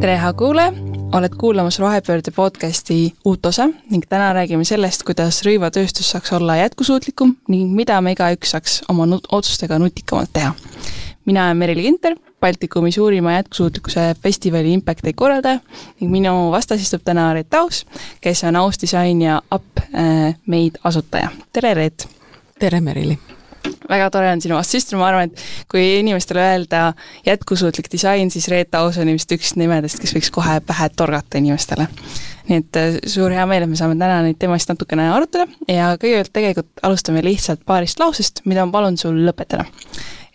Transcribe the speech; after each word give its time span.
tere, 0.00 0.16
hea 0.16 0.32
kuulaja, 0.32 0.72
oled 1.12 1.34
kuulamas 1.36 1.78
Rohepöörde 1.78 2.30
podcasti 2.32 3.14
uut 3.24 3.46
osa 3.46 3.66
ning 3.90 4.04
täna 4.08 4.30
räägime 4.32 4.64
sellest, 4.64 5.02
kuidas 5.04 5.42
rõivatööstus 5.44 6.08
saaks 6.14 6.32
olla 6.32 6.56
jätkusuutlikum 6.56 7.34
ning 7.52 7.74
mida 7.76 7.98
me 8.00 8.14
igaüks 8.16 8.54
saaks 8.54 8.78
oma 8.88 9.04
nut 9.06 9.28
otsustega 9.32 9.78
nutikamalt 9.78 10.32
teha. 10.32 10.54
mina 11.24 11.44
olen 11.46 11.56
Merili 11.56 11.82
Kinter, 11.82 12.16
Baltikumi 12.40 12.92
suurima 12.92 13.32
jätkusuutlikkuse 13.32 14.14
festivali 14.22 14.72
Impact 14.72 15.04
Day 15.04 15.12
korraldaja 15.12 15.60
ning 16.00 16.12
minu 16.12 16.50
vastas 16.50 16.80
istub 16.80 17.04
täna 17.04 17.32
Reet 17.34 17.54
Aus, 17.54 17.84
kes 18.20 18.44
on 18.44 18.56
Aus 18.56 18.80
Disain 18.82 19.22
ja 19.22 19.42
Up 19.54 19.84
äh, 19.94 20.34
Made 20.46 20.80
asutaja. 20.84 21.28
tere, 21.52 21.74
Reet! 21.74 22.08
tere, 22.58 22.80
Merili! 22.80 23.18
Väga 23.90 24.08
tore 24.14 24.30
on 24.32 24.42
sinu 24.42 24.58
istuda, 24.60 24.98
ma 25.00 25.08
arvan, 25.10 25.30
et 25.30 25.66
kui 25.70 25.82
inimestele 26.00 26.42
öelda 26.52 26.82
jätkusuutlik 27.26 27.90
disain, 27.92 28.30
siis 28.30 28.48
Reet 28.52 28.74
Aus 28.78 28.98
on 29.00 29.10
ilmselt 29.10 29.36
üks 29.38 29.54
nimedest, 29.60 30.00
kes 30.02 30.14
võiks 30.16 30.30
kohe 30.34 30.60
pähe 30.66 30.88
torgata 30.96 31.40
inimestele. 31.40 31.88
nii 32.50 32.62
et 32.62 32.78
äh, 32.80 32.96
suur 33.06 33.34
hea 33.34 33.44
meel, 33.46 33.66
et 33.66 33.70
me 33.70 33.78
saame 33.78 33.98
täna 33.98 34.22
neid 34.24 34.38
teemasid 34.40 34.72
natukene 34.72 35.10
arutada 35.12 35.46
ja 35.68 35.92
kõigepealt 36.00 36.32
tegelikult 36.34 36.82
alustame 36.86 37.22
lihtsalt 37.24 37.62
paarist 37.66 38.00
lausest, 38.02 38.42
mida 38.50 38.64
ma 38.66 38.74
palun 38.78 38.98
sul 38.98 39.20
lõpetada. 39.26 39.66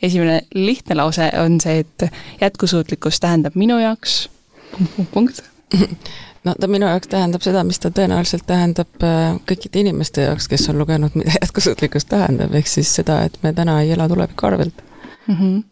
esimene 0.02 0.42
lihtne 0.54 0.96
lause 0.96 1.32
on 1.42 1.60
see, 1.64 1.84
et 1.84 2.08
jätkusuutlikkus 2.42 3.20
tähendab 3.20 3.56
minu 3.56 3.80
jaoks 3.80 4.26
punkt, 4.72 5.12
punkt, 5.12 5.44
punkt 5.72 6.10
no 6.46 6.56
ta 6.60 6.70
minu 6.72 6.88
jaoks 6.90 7.10
tähendab 7.12 7.44
seda, 7.46 7.64
mis 7.68 7.80
ta 7.82 7.92
tõenäoliselt 7.94 8.46
tähendab 8.48 9.06
äh, 9.06 9.38
kõikide 9.50 9.82
inimeste 9.84 10.28
jaoks, 10.28 10.50
kes 10.52 10.70
on 10.72 10.80
lugenud, 10.82 11.16
mida 11.18 11.36
jätkusuutlikkus 11.42 12.08
tähendab, 12.12 12.54
ehk 12.56 12.70
siis 12.70 12.92
seda, 13.02 13.24
et 13.30 13.40
me 13.44 13.54
täna 13.54 13.80
ei 13.84 13.94
ela 13.96 14.10
tuleviku 14.12 14.52
arvelt 14.52 14.84
mm. 15.28 15.36
-hmm 15.40 15.64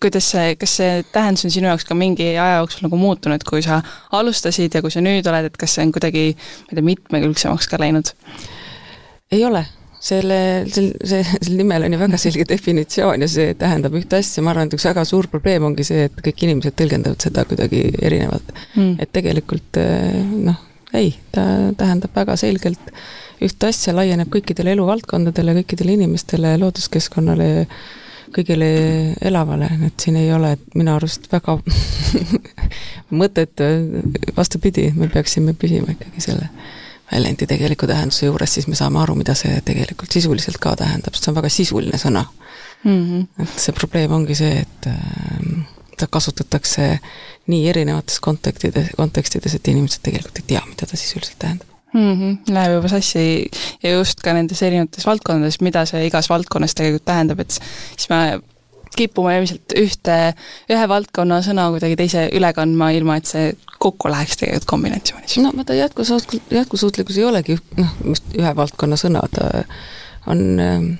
kuidas 0.00 0.26
see, 0.30 0.56
kas 0.60 0.76
see 0.76 1.04
tähendus 1.12 1.46
on 1.48 1.50
sinu 1.50 1.70
jaoks 1.70 1.86
ka 1.88 1.94
mingi 1.96 2.26
aja 2.36 2.58
jooksul 2.60 2.84
nagu 2.84 2.98
muutunud, 3.00 3.42
kui 3.48 3.62
sa 3.64 3.80
alustasid 4.12 4.74
ja 4.74 4.82
kui 4.84 4.92
sa 4.92 5.00
nüüd 5.00 5.26
oled, 5.30 5.48
et 5.48 5.56
kas 5.56 5.74
see 5.74 5.86
on 5.86 5.92
kuidagi, 5.94 6.26
ma 6.36 6.74
ei 6.74 6.76
tea, 6.76 6.84
mitmekülgsemaks 6.90 7.68
ka 7.70 7.80
läinud? 7.80 8.12
ei 9.32 9.44
ole, 9.44 9.64
selle, 10.02 10.38
sel, 10.72 10.90
see, 11.04 11.22
sel 11.24 11.56
nimel 11.58 11.86
on 11.86 11.94
ju 11.94 12.00
väga 12.00 12.20
selge 12.20 12.46
definitsioon 12.48 13.24
ja 13.24 13.28
see 13.30 13.54
tähendab 13.58 13.96
ühte 13.98 14.20
asja, 14.20 14.44
ma 14.44 14.52
arvan, 14.52 14.68
et 14.68 14.76
üks 14.76 14.86
väga 14.88 15.04
suur 15.08 15.28
probleem 15.32 15.66
ongi 15.68 15.86
see, 15.86 16.06
et 16.10 16.22
kõik 16.24 16.46
inimesed 16.46 16.76
tõlgendavad 16.78 17.22
seda 17.22 17.46
kuidagi 17.48 17.82
erinevalt. 18.02 18.54
Mm.. 18.76 18.96
et 19.02 19.12
tegelikult 19.16 19.80
eh, 19.82 20.22
noh, 20.50 20.58
ei, 20.96 21.14
ta 21.34 21.46
tähendab 21.78 22.14
väga 22.16 22.36
selgelt 22.40 22.92
ühte 23.44 23.70
asja, 23.70 23.94
laieneb 23.96 24.30
kõikidele 24.32 24.76
eluvaldkondadele, 24.76 25.58
kõikidele 25.60 25.96
inimestele, 25.98 26.54
looduskeskkonnale, 26.60 27.66
kõigile 28.36 28.70
elavale, 29.24 29.68
et 29.86 30.00
siin 30.02 30.16
ei 30.20 30.30
ole 30.34 30.54
minu 30.74 30.94
arust 30.96 31.28
väga 31.32 31.58
mõtet, 33.20 33.62
vastupidi, 34.36 34.90
me 34.96 35.08
peaksime 35.12 35.56
püsima 35.58 35.94
ikkagi 35.96 36.24
selle 36.24 36.50
väljendi 37.12 37.46
tegeliku 37.46 37.86
tähenduse 37.86 38.26
juures, 38.26 38.54
siis 38.54 38.66
me 38.66 38.78
saame 38.78 39.00
aru, 39.02 39.14
mida 39.18 39.34
see 39.38 39.60
tegelikult 39.64 40.12
sisuliselt 40.12 40.58
ka 40.62 40.74
tähendab, 40.78 41.14
sest 41.14 41.28
see 41.28 41.32
on 41.32 41.38
väga 41.38 41.52
sisuline 41.52 42.00
sõna 42.02 42.24
mm. 42.84 42.98
-hmm. 43.04 43.44
et 43.44 43.62
see 43.62 43.76
probleem 43.76 44.12
ongi 44.12 44.34
see, 44.38 44.64
et 44.64 44.90
seda 44.90 46.08
äh, 46.08 46.12
kasutatakse 46.18 46.90
nii 47.46 47.68
erinevates 47.70 48.20
kontekstides, 48.20 48.92
kontekstides, 48.98 49.54
et 49.54 49.68
inimesed 49.68 50.02
tegelikult 50.02 50.42
ei 50.42 50.50
tea, 50.54 50.62
mida 50.66 50.86
ta 50.86 50.96
sisuliselt 50.96 51.38
tähendab 51.38 51.68
mm. 51.94 52.12
-hmm. 52.12 52.54
Läheb 52.54 52.76
juba 52.78 52.88
sassi 52.88 53.50
ja 53.82 53.90
just 53.92 54.20
ka 54.20 54.32
nendes 54.32 54.62
erinevates 54.62 55.06
valdkondades, 55.06 55.60
mida 55.60 55.86
see 55.86 56.06
igas 56.06 56.28
valdkonnas 56.28 56.74
tegelikult 56.74 57.04
tähendab, 57.04 57.40
et 57.40 57.50
siis 57.50 58.10
me 58.10 58.40
kipume 58.96 59.36
ilmselt 59.38 59.74
ühte, 59.76 60.16
ühe 60.72 60.88
valdkonna 60.88 61.40
sõna 61.44 61.68
kuidagi 61.74 61.96
teise 61.98 62.26
üle 62.36 62.52
kandma, 62.56 62.90
ilma 62.96 63.18
et 63.20 63.28
see 63.28 63.50
kokku 63.82 64.10
läheks 64.12 64.40
tegelikult 64.40 64.68
kombinatsioonis. 64.70 65.38
no 65.44 65.52
vaata, 65.56 65.74
jätkusuutlikkus, 65.74 66.52
jätkusuutlikkus 66.56 67.18
ei 67.18 67.24
olegi 67.24 67.58
noh, 67.76 67.96
just 68.04 68.36
ühe 68.38 68.52
valdkonna 68.56 68.98
sõna, 69.00 69.24
ta 69.32 69.64
on 70.30 70.44
ähm, 70.62 70.92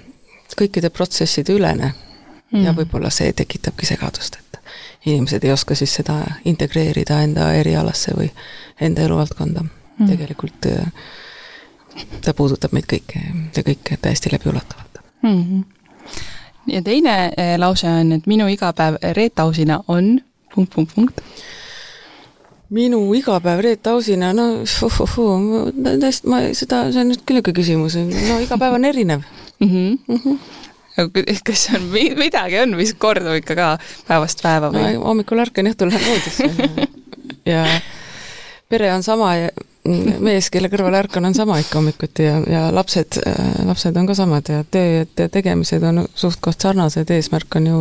kõikide 0.56 0.90
protsesside 0.90 1.54
ülene 1.56 1.92
mm. 1.92 2.64
ja 2.64 2.74
võib-olla 2.76 3.10
see 3.14 3.32
tekitabki 3.36 3.88
segadust, 3.88 4.38
et 4.40 4.60
inimesed 5.06 5.44
ei 5.44 5.52
oska 5.54 5.76
siis 5.78 5.94
seda 6.00 6.18
integreerida 6.44 7.20
enda 7.24 7.52
erialasse 7.54 8.16
või 8.16 8.30
enda 8.80 9.06
eluvaldkonda 9.06 9.62
mm.. 9.62 10.10
tegelikult 10.10 10.68
äh, 10.72 11.06
ta 12.24 12.34
puudutab 12.36 12.74
meid 12.76 12.88
kõiki, 12.90 13.24
see 13.54 13.66
kõik 13.70 13.96
täiesti 14.02 14.34
läbiulatavalt 14.34 15.02
mm. 15.22 15.40
-hmm 15.40 15.64
ja 16.66 16.82
teine 16.82 17.16
eh, 17.36 17.54
lause 17.58 17.88
on, 17.88 18.12
et 18.16 18.26
minu 18.26 18.48
igapäev 18.52 18.98
Reet 19.16 19.38
Ausina 19.38 19.80
on 19.88 20.16
punkt, 20.54 20.74
punkt, 20.74 20.94
punkt. 20.94 21.20
minu 22.70 23.00
igapäev 23.14 23.62
Reet 23.64 23.86
Ausina, 23.86 24.32
no 24.36 24.48
fuh-fuh-fuh, 24.64 25.72
täiesti, 26.00 26.30
ma 26.30 26.42
seda, 26.56 26.86
see 26.92 27.02
on 27.02 27.12
nüüd 27.12 27.24
küll 27.24 27.40
niisugune 27.40 27.58
küsimus, 27.60 27.98
no 28.30 28.38
iga 28.42 28.58
päev 28.60 28.78
on 28.78 28.88
erinev 28.88 29.26
mm. 29.60 29.68
-hmm. 29.68 29.98
Mm 30.06 30.22
-hmm 30.22 30.38
kas 31.44 31.68
on 31.74 31.82
midagi 32.16 32.58
on, 32.58 32.76
mis 32.76 32.94
kordub 32.94 33.36
ikka 33.36 33.54
ka 33.54 33.78
päevast 34.08 34.42
päeva 34.42 34.70
või 34.72 34.94
no,? 34.94 35.04
hommikul 35.04 35.42
ärkan, 35.44 35.68
õhtul 35.68 35.92
lähen 35.92 36.06
voodisse 36.08 36.86
ja 37.52 37.66
pere 38.68 38.92
on 38.94 39.02
sama 39.02 39.34
ja 39.36 39.50
mees, 40.20 40.50
kelle 40.50 40.70
kõrval 40.72 40.98
ärkan, 40.98 41.24
on 41.28 41.34
sama 41.36 41.58
ikka 41.62 41.78
hommikuti 41.78 42.26
ja, 42.26 42.38
ja 42.50 42.62
lapsed, 42.74 43.20
lapsed 43.66 43.96
on 43.96 44.08
ka 44.08 44.16
samad 44.18 44.50
ja 44.52 44.62
töö 44.70 45.04
ja 45.04 45.28
tegemised 45.32 45.84
on 45.86 46.04
suht-koht 46.14 46.60
sarnased, 46.62 47.10
eesmärk 47.10 47.58
on 47.60 47.68
ju 47.70 47.80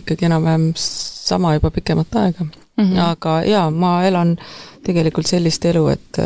ikkagi 0.00 0.28
enam-vähem 0.30 0.70
sama 0.76 1.54
juba 1.56 1.70
pikemat 1.70 2.16
aega 2.22 2.44
mm. 2.44 2.84
-hmm. 2.84 2.98
aga 3.10 3.42
jaa, 3.44 3.70
ma 3.70 4.04
elan 4.04 4.36
tegelikult 4.86 5.26
sellist 5.26 5.64
elu, 5.64 5.88
et 5.88 6.20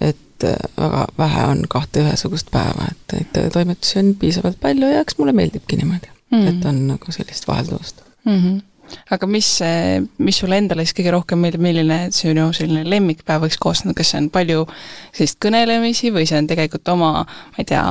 et 0.00 0.44
väga 0.78 1.06
vähe 1.18 1.44
on 1.46 1.64
kahte 1.68 2.00
ühesugust 2.00 2.50
päeva, 2.50 2.88
et 2.90 3.14
neid 3.16 3.52
toimetusi 3.52 3.98
on 3.98 4.14
piisavalt 4.14 4.60
palju 4.60 4.88
ja 4.88 5.00
eks 5.00 5.18
mulle 5.18 5.32
meeldibki 5.32 5.76
niimoodi 5.76 6.08
mm, 6.08 6.38
-hmm. 6.38 6.48
et 6.48 6.64
on 6.64 6.86
nagu 6.88 7.12
sellist 7.12 7.48
vahelduvust 7.48 8.02
mm. 8.24 8.36
-hmm 8.36 8.69
aga 9.10 9.28
mis, 9.30 9.48
mis 10.18 10.40
sulle 10.42 10.58
endale 10.60 10.84
siis 10.86 10.96
kõige 10.98 11.14
rohkem 11.14 11.42
meeldib, 11.42 11.64
milline 11.64 12.00
sinu 12.14 12.50
selline 12.56 12.84
lemmikpäev 12.88 13.46
võiks 13.46 13.60
koosneda, 13.60 13.96
kas 13.98 14.12
see 14.12 14.22
on 14.22 14.30
palju 14.34 14.66
sellist 15.12 15.40
kõnelemisi 15.42 16.12
või 16.14 16.26
see 16.28 16.38
on 16.40 16.50
tegelikult 16.50 16.92
oma, 16.94 17.12
ma 17.24 17.62
ei 17.62 17.68
tea, 17.68 17.84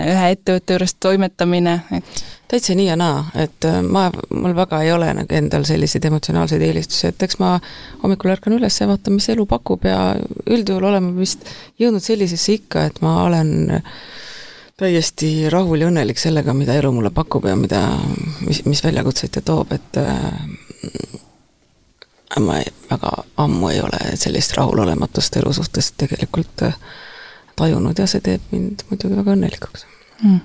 ühe 0.00 0.32
ettevõtte 0.36 0.76
juures 0.76 0.96
toimetamine, 1.02 1.80
et 1.96 2.24
täitsa 2.48 2.74
nii 2.78 2.86
ja 2.86 2.96
naa, 2.98 3.24
et 3.34 3.66
äh, 3.66 3.80
ma, 3.82 4.06
mul 4.30 4.54
väga 4.56 4.80
ei 4.84 4.92
ole 4.94 5.08
nagu 5.18 5.34
endal 5.34 5.66
selliseid 5.66 6.04
emotsionaalseid 6.06 6.62
eelistusi, 6.62 7.10
et 7.10 7.24
eks 7.26 7.40
ma 7.42 7.56
hommikul 8.02 8.34
ärkan 8.36 8.54
üles 8.56 8.78
ja 8.80 8.86
vaatan, 8.90 9.16
mis 9.18 9.28
elu 9.32 9.46
pakub 9.50 9.86
ja 9.88 9.98
üldjuhul 10.46 10.86
olen 10.90 11.08
ma 11.08 11.16
vist 11.18 11.48
jõudnud 11.82 12.04
sellisesse 12.04 12.60
ikka, 12.60 12.86
et 12.90 13.02
ma 13.02 13.18
olen 13.24 13.80
äh, 13.80 13.98
täiesti 14.76 15.50
rahul 15.50 15.80
ja 15.80 15.88
õnnelik 15.88 16.18
sellega, 16.20 16.52
mida 16.56 16.74
elu 16.76 16.90
mulle 16.92 17.10
pakub 17.14 17.46
ja 17.48 17.56
mida, 17.56 17.80
mis, 18.44 18.60
mis 18.68 18.82
väljakutseid 18.84 19.32
ta 19.32 19.42
toob, 19.44 19.72
et 19.72 20.00
äh, 20.02 20.36
ma 22.44 22.58
ei, 22.60 22.68
väga 22.90 23.12
ammu 23.40 23.70
ei 23.72 23.80
ole 23.80 24.00
sellist 24.20 24.52
rahulolematust 24.58 25.38
elu 25.40 25.52
suhtes 25.56 25.92
tegelikult 25.96 26.66
äh, 26.68 26.76
tajunud 27.56 27.96
ja 27.98 28.06
see 28.10 28.20
teeb 28.24 28.52
mind 28.52 28.84
muidugi 28.90 29.16
väga 29.16 29.32
õnnelikuks 29.32 29.86
mm,. 30.20 30.40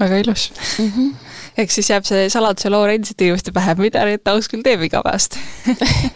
väga 0.00 0.20
ilus 0.26 0.50
mm. 0.52 0.92
-hmm. 0.96 1.14
eks 1.64 1.80
siis 1.80 1.90
jääb 1.90 2.04
see 2.04 2.28
saladuse 2.28 2.68
loor 2.72 2.92
endiselt 2.92 3.20
inimeste 3.24 3.52
pähe, 3.56 3.74
mida 3.80 4.04
Reet 4.04 4.28
Aus 4.28 4.48
küll 4.52 4.66
teeb 4.66 4.84
igapäevast 4.90 5.40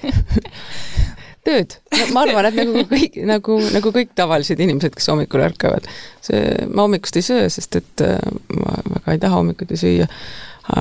tööd, 1.44 1.76
ma 2.14 2.24
arvan, 2.24 2.48
et 2.48 2.58
nagu 2.58 2.84
kõik, 2.90 3.18
nagu, 3.28 3.58
nagu 3.74 3.92
kõik 3.94 4.14
tavalised 4.18 4.60
inimesed, 4.60 4.96
kes 4.96 5.10
hommikul 5.12 5.44
ärkavad. 5.44 5.88
see, 6.24 6.40
ma 6.70 6.86
hommikust 6.86 7.18
ei 7.20 7.26
söö, 7.26 7.50
sest 7.52 7.80
et 7.80 8.04
äh, 8.04 8.18
ma 8.54 8.78
väga 8.96 9.16
ei 9.16 9.22
taha 9.22 9.42
hommikuti 9.42 9.78
süüa. 9.80 10.08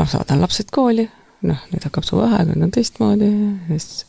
saadan 0.07 0.41
lapsed 0.41 0.71
kooli, 0.71 1.09
noh, 1.43 1.67
nüüd 1.73 1.83
hakkab 1.83 2.07
suveaeg, 2.07 2.47
nüüd 2.53 2.67
on 2.69 2.71
teistmoodi, 2.71 3.29
siis 3.73 4.05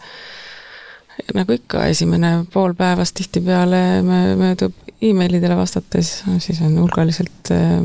nagu 1.34 1.54
ikka, 1.54 1.86
esimene 1.90 2.44
pool 2.52 2.74
päevast 2.78 3.14
tihtipeale 3.18 4.02
möödub 4.04 4.74
emailidele 5.02 5.56
vastates, 5.56 6.22
siis 6.38 6.60
on 6.64 6.78
hulgaliselt 6.78 7.50
äh, 7.54 7.82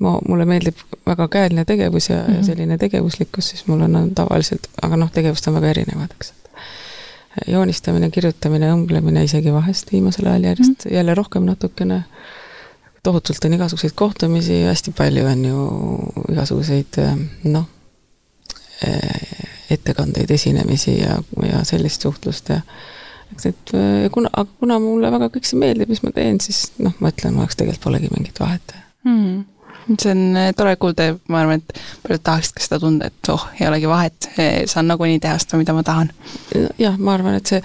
ma, 0.00 0.16
mulle 0.28 0.46
meeldib 0.48 0.78
väga 1.06 1.28
käeline 1.32 1.64
tegevus 1.64 2.08
ja 2.10 2.22
mm, 2.22 2.26
-hmm. 2.26 2.36
ja 2.36 2.42
selline 2.42 2.78
tegevuslikkus, 2.78 3.48
siis 3.48 3.66
mul 3.66 3.80
on, 3.80 3.96
on 3.96 4.10
tavaliselt, 4.14 4.68
aga 4.82 4.96
noh, 4.96 5.12
tegevused 5.12 5.48
on 5.48 5.54
väga 5.60 5.70
erinevad, 5.74 6.14
eks 6.14 6.32
joonistamine, 7.46 8.10
kirjutamine, 8.10 8.70
õmblemine 8.74 9.24
isegi 9.26 9.52
vahest 9.54 9.92
viimasel 9.92 10.26
ajal 10.30 10.50
järjest 10.50 10.86
mm. 10.86 10.94
jälle 10.94 11.14
rohkem 11.14 11.46
natukene. 11.48 12.02
tohutult 13.02 13.44
on 13.44 13.54
igasuguseid 13.54 13.94
kohtumisi, 13.94 14.62
hästi 14.66 14.92
palju 14.92 15.26
on 15.26 15.44
ju 15.44 15.66
igasuguseid 16.32 16.98
noh, 17.44 17.66
ettekandeid, 19.70 20.30
esinemisi 20.30 20.98
ja, 20.98 21.18
ja 21.42 21.64
sellist 21.64 22.02
suhtlust 22.02 22.48
ja 22.48 22.60
eks 23.32 23.46
et 23.46 23.72
kuna, 24.12 24.30
aga 24.32 24.50
kuna 24.60 24.78
mulle 24.80 25.10
väga 25.12 25.28
kõik 25.34 25.44
see 25.44 25.58
meeldib, 25.60 25.90
mis 25.92 26.02
ma 26.02 26.12
teen, 26.16 26.40
siis 26.40 26.70
noh, 26.78 26.94
ma 27.00 27.12
ütlen, 27.12 27.34
ma 27.36 27.44
jaoks 27.44 27.58
tegelikult 27.60 27.84
polegi 27.90 28.10
mingit 28.14 28.40
vahet 28.40 28.76
mm 29.04 29.57
see 29.96 30.10
on 30.12 30.24
eh, 30.36 30.50
tore 30.56 30.74
kuulda 30.76 31.06
ja 31.10 31.14
ma 31.32 31.42
arvan, 31.42 31.62
et 31.62 31.80
paljud 32.04 32.24
tahaksid 32.24 32.58
ka 32.58 32.64
seda 32.64 32.80
tunda, 32.82 33.08
et 33.08 33.30
oh, 33.32 33.46
ei 33.60 33.68
olegi 33.68 33.88
vahet, 33.88 34.28
saan 34.70 34.90
nagunii 34.90 35.20
teha 35.22 35.38
seda, 35.40 35.60
mida 35.60 35.76
ma 35.76 35.84
tahan. 35.86 36.12
jah, 36.78 36.98
ma 36.98 37.14
arvan, 37.16 37.38
et 37.38 37.54
see 37.54 37.62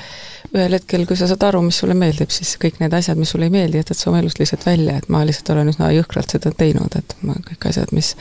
ühel 0.53 0.77
hetkel, 0.77 1.07
kui 1.09 1.17
sa 1.17 1.27
saad 1.29 1.43
aru, 1.47 1.63
mis 1.65 1.81
sulle 1.81 1.97
meeldib, 1.97 2.31
siis 2.33 2.55
kõik 2.61 2.79
need 2.83 2.93
asjad, 2.93 3.17
mis 3.19 3.33
sulle 3.33 3.49
ei 3.49 3.53
meeldi, 3.53 3.81
jätad 3.81 3.97
sa 3.97 4.11
oma 4.11 4.21
elust 4.21 4.39
lihtsalt 4.41 4.65
välja, 4.69 4.99
et 5.01 5.09
ma 5.09 5.23
lihtsalt 5.25 5.53
olen 5.55 5.73
üsna 5.73 5.89
jõhkralt 5.95 6.35
seda 6.35 6.53
teinud, 6.57 6.95
et 6.99 7.17
ma 7.25 7.37
kõik 7.49 7.69
asjad, 7.71 7.93
mis 7.95 8.15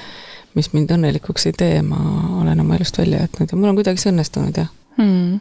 mis 0.53 0.69
mind 0.75 0.91
õnnelikuks 0.93 1.47
ei 1.49 1.55
tee, 1.57 1.79
ma 1.87 1.97
olen 2.43 2.61
oma 2.61 2.77
elust 2.77 2.99
välja 3.01 3.23
jätnud 3.23 3.55
ja 3.55 3.57
mul 3.57 3.71
on 3.71 3.79
kuidagi 3.79 4.03
see 4.03 4.13
õnnestunud, 4.13 4.61
jah 4.61 4.69
hmm 4.99 5.41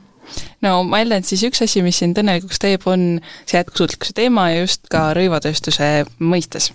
no 0.65 0.73
ma 0.87 1.01
eeldan, 1.01 1.21
et 1.21 1.29
siis 1.29 1.43
üks 1.47 1.63
asi, 1.65 1.83
mis 1.85 1.99
sind 2.01 2.19
õnnelikuks 2.21 2.61
teeb, 2.61 2.85
on 2.89 3.19
see 3.49 3.59
jätkusuutlikkuse 3.59 4.15
teema 4.17 4.49
ja 4.51 4.63
just 4.63 4.87
ka 4.91 5.09
rõivatööstuse 5.17 5.89
mõistes. 6.19 6.71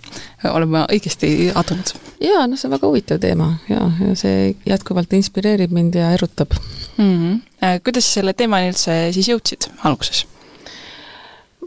olen 0.51 0.71
ma 0.73 0.85
õigesti 0.91 1.51
adunud? 1.55 1.93
jaa, 2.23 2.45
noh, 2.47 2.59
see 2.59 2.69
on 2.69 2.77
väga 2.77 2.91
huvitav 2.91 3.21
teema 3.23 3.51
ja, 3.71 3.89
ja 4.03 4.15
see 4.19 4.55
jätkuvalt 4.67 5.13
inspireerib 5.17 5.73
mind 5.75 5.95
ja 5.99 6.11
erutab 6.15 6.55
mm. 6.97 7.13
-hmm. 7.13 7.83
kuidas 7.83 8.13
selle 8.13 8.33
teemani 8.33 8.73
üldse 8.73 8.97
siis 9.15 9.29
jõudsid 9.33 9.71
alguses? 9.83 10.25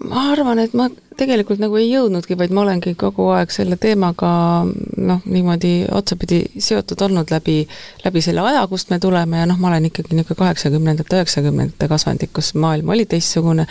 Ma 0.09 0.23
arvan, 0.33 0.59
et 0.63 0.73
ma 0.77 0.89
tegelikult 1.21 1.61
nagu 1.61 1.77
ei 1.77 1.91
jõudnudki, 1.91 2.37
vaid 2.39 2.55
ma 2.57 2.63
olengi 2.65 2.95
kogu 2.99 3.27
aeg 3.35 3.53
selle 3.53 3.77
teemaga 3.81 4.31
noh, 4.65 5.21
niimoodi 5.29 5.75
otsapidi 5.93 6.41
seotud 6.57 7.03
olnud 7.05 7.33
läbi, 7.33 7.59
läbi 8.05 8.23
selle 8.25 8.45
aja, 8.49 8.65
kust 8.71 8.93
me 8.93 9.01
tuleme 9.03 9.43
ja 9.43 9.49
noh, 9.51 9.61
ma 9.61 9.69
olen 9.69 9.91
ikkagi 9.91 10.17
niisugune 10.17 10.41
kaheksakümnendate, 10.41 11.21
üheksakümnendate 11.21 11.91
kasvandik, 11.93 12.33
kus 12.37 12.55
maailm 12.57 12.95
oli 12.97 13.05
teistsugune, 13.11 13.67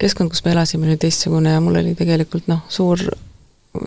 keskkond, 0.00 0.32
kus 0.32 0.44
me 0.46 0.54
elasime, 0.56 0.88
oli 0.88 1.00
teistsugune 1.00 1.56
ja 1.56 1.62
mul 1.64 1.80
oli 1.82 1.94
tegelikult 1.98 2.48
noh, 2.48 2.64
suur, 2.72 3.04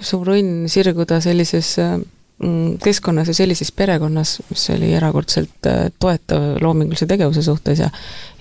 suur 0.02 0.34
õnn 0.38 0.68
sirguda 0.70 1.18
sellises 1.26 1.74
mm, 1.82 2.76
keskkonnas 2.84 3.34
ja 3.34 3.40
sellises 3.42 3.74
perekonnas, 3.74 4.38
mis 4.52 4.70
oli 4.78 4.94
erakordselt 4.94 5.72
äh, 5.72 5.88
toetav 5.98 6.62
loomingulise 6.62 7.10
tegevuse 7.10 7.42
suhtes 7.42 7.82
ja 7.82 7.90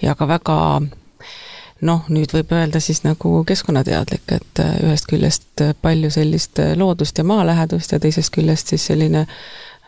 ja 0.02 0.12
ka 0.18 0.28
väga 0.28 0.58
noh, 1.86 2.06
nüüd 2.12 2.32
võib 2.34 2.54
öelda 2.54 2.80
siis 2.82 3.02
nagu 3.06 3.42
keskkonnateadlik, 3.48 4.24
et 4.36 4.62
äh, 4.62 4.72
ühest 4.86 5.08
küljest 5.10 5.64
äh, 5.64 5.74
palju 5.82 6.12
sellist 6.14 6.60
äh, 6.62 6.76
loodust 6.78 7.18
ja 7.18 7.26
maalähedust 7.26 7.92
ja 7.94 8.00
teisest 8.02 8.32
küljest 8.34 8.72
siis 8.72 8.86
selline 8.90 9.26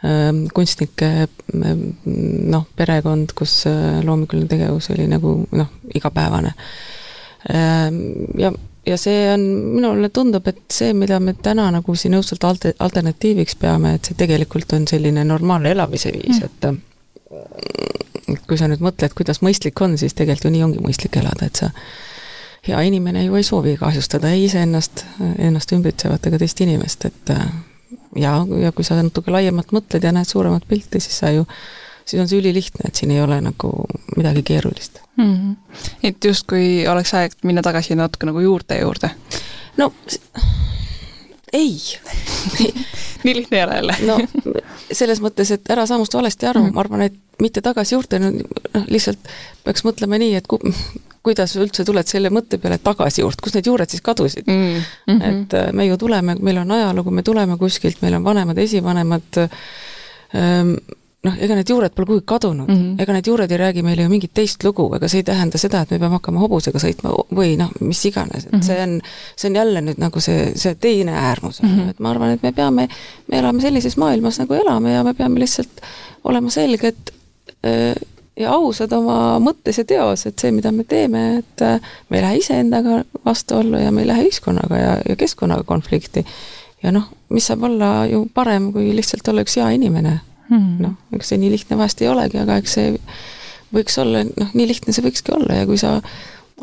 ähm, 0.04 0.44
kunstnike 0.54 1.28
noh, 1.54 2.66
perekond, 2.76 3.34
kus 3.38 3.62
loominguline 4.04 4.50
tegevus 4.50 4.90
oli 4.94 5.08
nagu 5.10 5.36
noh, 5.52 5.74
igapäevane. 5.94 6.54
Ähm, 7.54 8.00
ja, 8.40 8.50
ja 8.86 8.98
see 9.00 9.28
on, 9.32 9.44
minule 9.76 10.10
tundub, 10.14 10.48
et 10.50 10.64
see, 10.72 10.94
mida 10.96 11.20
me 11.20 11.36
täna 11.38 11.68
nagu 11.74 11.94
siin 11.98 12.16
õudselt 12.18 12.46
alter-, 12.48 12.76
alternatiiviks 12.82 13.58
peame, 13.60 13.96
et 13.98 14.10
see 14.10 14.18
tegelikult 14.18 14.74
on 14.76 14.88
selline 14.90 15.26
normaalne 15.28 15.72
elamise 15.76 16.12
viis 16.16 16.40
mm., 16.40 16.50
et 16.50 16.93
kui 18.48 18.58
sa 18.58 18.68
nüüd 18.70 18.82
mõtled, 18.84 19.14
kuidas 19.16 19.40
mõistlik 19.44 19.80
on, 19.84 19.98
siis 20.00 20.16
tegelikult 20.16 20.48
ju 20.48 20.54
nii 20.54 20.66
ongi 20.66 20.82
mõistlik 20.84 21.16
elada, 21.20 21.48
et 21.48 21.62
sa 21.62 21.70
hea 22.64 22.80
inimene 22.88 23.24
ju 23.26 23.36
ei 23.36 23.46
soovi 23.46 23.76
kahjustada 23.80 24.32
ei 24.32 24.46
iseennast, 24.48 25.04
ennast 25.38 25.72
ümbritsevat 25.76 26.26
ega 26.28 26.40
teist 26.40 26.60
inimest, 26.64 27.04
et 27.10 27.32
ja, 28.16 28.36
ja 28.60 28.72
kui 28.72 28.86
sa 28.86 28.98
natuke 29.00 29.32
laiemalt 29.34 29.74
mõtled 29.76 30.04
ja 30.04 30.12
näed 30.14 30.30
suuremat 30.30 30.66
pilti, 30.68 31.02
siis 31.02 31.18
sa 31.20 31.32
ju, 31.34 31.44
siis 32.04 32.22
on 32.22 32.30
see 32.30 32.40
ülilihtne, 32.40 32.88
et 32.88 33.00
siin 33.00 33.12
ei 33.14 33.22
ole 33.24 33.40
nagu 33.44 33.72
midagi 34.16 34.42
keerulist 34.42 35.00
mm. 35.16 35.34
-hmm. 35.34 35.80
et 36.02 36.24
justkui 36.24 36.86
oleks 36.88 37.14
aeg 37.14 37.36
minna 37.42 37.62
tagasi 37.62 37.94
natuke 37.94 38.26
nagu 38.26 38.40
juurte 38.40 38.78
juurde? 38.80 39.10
no 39.76 39.92
ei 41.54 41.78
nii 43.24 43.34
lihtne 43.38 43.58
ei 43.58 43.64
ole 43.64 43.80
jälle 43.80 43.96
no 44.06 44.18
selles 44.92 45.22
mõttes, 45.24 45.52
et 45.54 45.70
ära 45.70 45.86
saa 45.88 45.98
must 46.00 46.14
valesti 46.14 46.46
aru 46.50 46.60
mm, 46.60 46.68
-hmm. 46.68 46.74
ma 46.74 46.84
arvan, 46.84 47.02
et 47.08 47.14
mitte 47.42 47.62
tagasi 47.64 47.94
juurde, 47.94 48.20
noh 48.22 48.86
lihtsalt 48.90 49.32
peaks 49.64 49.84
mõtlema 49.86 50.18
nii, 50.20 50.34
et 50.38 50.46
ku, 50.50 50.58
kuidas 51.24 51.56
üldse 51.56 51.86
tuled 51.88 52.08
selle 52.10 52.30
mõtte 52.34 52.58
peale 52.60 52.78
tagasi 52.78 53.22
juurde, 53.22 53.42
kus 53.42 53.54
need 53.56 53.70
juured 53.70 53.90
siis 53.90 54.02
kadusid 54.04 54.50
mm. 54.50 54.82
-hmm. 55.08 55.22
et 55.30 55.54
äh, 55.60 55.72
me 55.72 55.86
ju 55.86 55.96
tuleme, 56.00 56.36
meil 56.40 56.60
on 56.62 56.76
ajalugu, 56.76 57.10
me 57.10 57.22
tuleme 57.22 57.56
kuskilt, 57.58 58.02
meil 58.02 58.18
on 58.20 58.24
vanemad, 58.24 58.58
esivanemad 58.58 59.40
ähm,, 59.40 60.76
noh, 61.24 61.36
ega 61.40 61.56
need 61.56 61.70
juured 61.70 61.94
pole 61.96 62.08
kuhugi 62.08 62.24
kadunud 62.28 62.68
mm, 62.68 62.76
-hmm. 62.76 63.02
ega 63.02 63.16
need 63.16 63.26
juured 63.26 63.50
ei 63.50 63.58
räägi 63.58 63.82
meile 63.82 64.02
ju 64.02 64.08
mingit 64.12 64.34
teist 64.34 64.64
lugu, 64.64 64.86
ega 64.96 65.08
see 65.08 65.22
ei 65.22 65.28
tähenda 65.30 65.58
seda, 65.58 65.80
et 65.82 65.90
me 65.90 65.98
peame 65.98 66.18
hakkama 66.18 66.40
hobusega 66.44 66.80
sõitma 66.82 67.14
või 67.34 67.56
noh, 67.60 67.72
mis 67.80 68.04
iganes, 68.04 68.46
et 68.46 68.52
mm 68.52 68.58
-hmm. 68.58 68.66
see 68.66 68.82
on, 68.82 69.00
see 69.36 69.50
on 69.50 69.56
jälle 69.56 69.84
nüüd 69.88 70.00
nagu 70.02 70.20
see, 70.20 70.52
see 70.54 70.74
teine 70.74 71.12
äärmus 71.12 71.62
mm, 71.62 71.68
-hmm. 71.68 71.90
et 71.90 72.00
ma 72.00 72.10
arvan, 72.10 72.30
et 72.36 72.42
me 72.42 72.52
peame, 72.52 72.88
me 73.28 73.38
elame 73.38 73.62
sellises 73.62 73.96
maailmas, 73.96 74.38
nagu 74.38 74.54
elame 74.54 74.92
ja 74.92 75.04
me 75.04 75.14
peame 75.14 75.40
lihtsalt 75.40 75.80
olema 76.24 76.50
selged 76.50 77.14
äh, 77.66 77.94
ja 78.36 78.52
ausad 78.52 78.92
oma 78.92 79.38
mõttes 79.38 79.78
ja 79.78 79.84
teos, 79.84 80.26
et 80.26 80.38
see, 80.38 80.52
mida 80.52 80.72
me 80.72 80.84
teeme, 80.84 81.38
et 81.38 81.62
äh, 81.62 81.80
me 82.08 82.18
ei 82.18 82.22
lähe 82.22 82.36
iseendaga 82.36 83.04
vastuollu 83.24 83.78
ja 83.78 83.92
me 83.92 84.02
ei 84.02 84.06
lähe 84.06 84.22
ühiskonnaga 84.28 84.76
ja, 84.76 85.00
ja 85.08 85.16
keskkonnaga 85.16 85.62
konflikti. 85.62 86.26
ja 86.82 86.92
noh, 86.92 87.08
mis 87.28 87.46
saab 87.46 87.62
olla 87.62 88.06
ju 88.06 88.26
parem, 88.34 88.72
kui 88.72 88.96
lihtsalt 88.96 89.28
olla 89.28 89.40
üks 89.40 89.56
hea 89.56 89.70
inimene 89.70 90.20
hmm.. 90.50 90.76
noh, 90.82 90.96
eks 91.16 91.32
see 91.32 91.40
nii 91.42 91.52
lihtne 91.54 91.78
vahest 91.80 92.02
ei 92.02 92.10
olegi, 92.12 92.40
aga 92.42 92.58
eks 92.62 92.78
see 92.78 92.94
võiks 93.74 93.98
olla, 94.02 94.24
noh, 94.28 94.50
nii 94.54 94.68
lihtne 94.70 94.94
see 94.94 95.04
võikski 95.04 95.34
olla 95.34 95.62
ja 95.62 95.68
kui 95.68 95.80
sa 95.80 95.96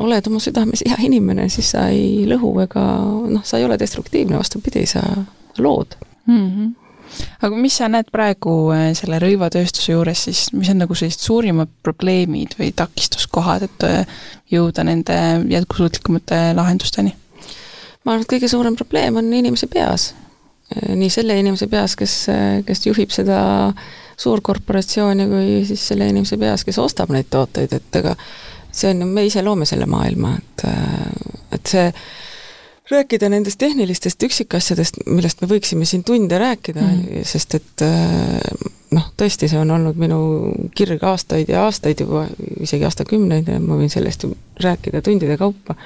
oled 0.02 0.28
oma 0.30 0.40
südames 0.40 0.84
hea 0.86 0.96
inimene, 1.04 1.48
siis 1.52 1.74
sa 1.74 1.88
ei 1.92 2.24
lõhu 2.28 2.54
ega 2.64 2.84
noh, 3.28 3.42
sa 3.44 3.60
ei 3.60 3.66
ole 3.66 3.76
destruktiivne, 3.80 4.38
vastupidi, 4.40 4.86
sa 4.88 5.02
lood 5.58 5.98
mm. 6.26 6.46
-hmm 6.46 6.70
aga 7.42 7.56
mis 7.58 7.76
sa 7.76 7.88
näed 7.92 8.10
praegu 8.14 8.52
äh, 8.74 8.90
selle 8.96 9.18
rõivatööstuse 9.22 9.92
juures 9.92 10.24
siis, 10.28 10.46
mis 10.56 10.70
on 10.72 10.82
nagu 10.82 10.96
sellised 10.96 11.24
suurimad 11.26 11.70
probleemid 11.84 12.56
või 12.58 12.70
takistuskohad, 12.76 13.66
et 13.68 13.86
äh, 13.88 14.22
jõuda 14.52 14.84
nende 14.88 15.18
jätkusuutlikumate 15.52 16.40
lahendusteni? 16.56 17.14
ma 18.04 18.14
arvan, 18.14 18.24
et 18.24 18.32
kõige 18.32 18.50
suurem 18.50 18.76
probleem 18.78 19.16
on 19.20 19.28
inimese 19.32 19.68
peas. 19.70 20.12
Äh, 20.72 20.94
nii 20.96 21.10
selle 21.12 21.36
inimese 21.40 21.68
peas, 21.72 21.96
kes, 21.98 22.16
kes 22.66 22.86
juhib 22.86 23.12
seda 23.14 23.42
suurkorporatsiooni, 24.22 25.28
kui 25.30 25.60
siis 25.68 25.86
selle 25.92 26.08
inimese 26.10 26.38
peas, 26.40 26.64
kes 26.64 26.78
ostab 26.82 27.12
neid 27.14 27.30
tooteid, 27.32 27.72
et 27.78 28.02
ega 28.02 28.16
see 28.72 28.92
on, 28.92 29.06
me 29.08 29.26
ise 29.28 29.42
loome 29.44 29.66
selle 29.68 29.88
maailma, 29.90 30.34
et, 30.38 30.66
et 31.52 31.72
see 31.72 31.88
rääkida 32.92 33.28
nendest 33.32 33.60
tehnilistest 33.60 34.22
üksikasjadest, 34.26 35.02
millest 35.08 35.40
me 35.42 35.48
võiksime 35.48 35.86
siin 35.88 36.04
tunde 36.04 36.38
rääkida 36.38 36.82
mm, 36.82 37.02
-hmm. 37.02 37.26
sest 37.28 37.54
et 37.56 37.84
noh, 38.92 39.08
tõesti, 39.16 39.48
see 39.48 39.60
on 39.60 39.70
olnud 39.72 39.98
minu 40.00 40.20
kirg 40.76 41.04
aastaid 41.08 41.48
ja 41.52 41.64
aastaid 41.66 42.00
juba, 42.04 42.26
isegi 42.60 42.84
aastakümneid 42.88 43.48
ja 43.48 43.60
ma 43.62 43.78
võin 43.80 43.92
sellest 43.92 44.26
ju 44.26 44.34
rääkida 44.60 45.02
tundide 45.02 45.38
kaupa, 45.40 45.76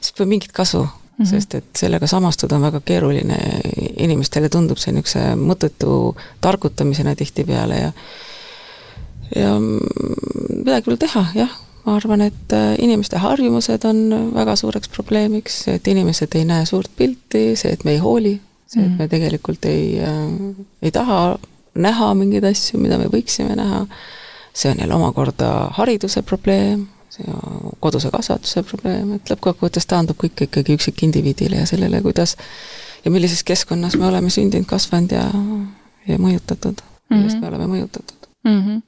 siis 0.00 0.16
pole 0.16 0.28
mingit 0.32 0.54
kasu 0.56 0.86
Mm 1.16 1.24
-hmm. 1.24 1.30
sest 1.30 1.54
et 1.54 1.64
sellega 1.78 2.06
samastuda 2.06 2.56
on 2.56 2.62
väga 2.62 2.80
keeruline, 2.84 3.36
inimestele 3.96 4.48
tundub 4.48 4.76
see 4.76 4.92
niisuguse 4.92 5.36
mõttetu 5.36 6.16
targutamisena 6.40 7.14
tihtipeale 7.14 7.74
ja 7.74 7.92
ja 9.36 9.54
midagi 9.58 10.84
pole 10.84 10.96
teha, 10.96 11.24
jah, 11.34 11.54
ma 11.86 11.96
arvan, 11.96 12.20
et 12.20 12.52
äh, 12.52 12.74
inimeste 12.78 13.18
harjumused 13.22 13.84
on 13.84 14.30
väga 14.34 14.56
suureks 14.56 14.88
probleemiks, 14.88 15.68
et 15.68 15.88
inimesed 15.88 16.34
ei 16.34 16.44
näe 16.44 16.66
suurt 16.66 16.90
pilti, 16.96 17.56
see, 17.56 17.72
et 17.72 17.84
me 17.84 17.96
ei 17.96 18.02
hooli, 18.02 18.40
see, 18.66 18.82
et 18.82 18.90
mhm. 18.90 18.98
me 18.98 19.08
tegelikult 19.08 19.64
ei 19.64 20.00
äh,, 20.02 20.56
ei 20.82 20.90
taha 20.90 21.38
näha 21.74 22.12
mingeid 22.14 22.44
asju, 22.48 22.80
mida 22.80 22.98
me 22.98 23.08
võiksime 23.12 23.56
näha, 23.58 23.84
see 24.56 24.70
on 24.72 24.80
jälle 24.80 24.94
omakorda 24.94 25.50
hariduse 25.76 26.22
probleem, 26.22 26.86
see 27.16 27.38
koduse 27.80 28.10
kasvatuse 28.12 28.62
probleem, 28.66 29.14
et 29.16 29.32
lõppkokkuvõttes 29.32 29.88
taandub 29.88 30.18
kõik 30.20 30.46
ikkagi 30.48 30.76
üksikindiviidile 30.76 31.62
ja 31.62 31.68
sellele, 31.68 32.02
kuidas 32.04 32.36
ja 33.04 33.10
millises 33.14 33.44
keskkonnas 33.46 33.96
me 33.96 34.06
oleme 34.10 34.30
sündinud, 34.30 34.68
kasvanud 34.68 35.16
ja, 35.16 35.26
ja 36.08 36.20
mõjutatud, 36.20 36.82
millest 37.10 37.36
mm 37.36 37.40
-hmm. 37.40 37.42
me 37.42 37.48
oleme 37.48 37.66
mõjutatud 37.74 38.26
mm. 38.46 38.60
-hmm. 38.62 38.82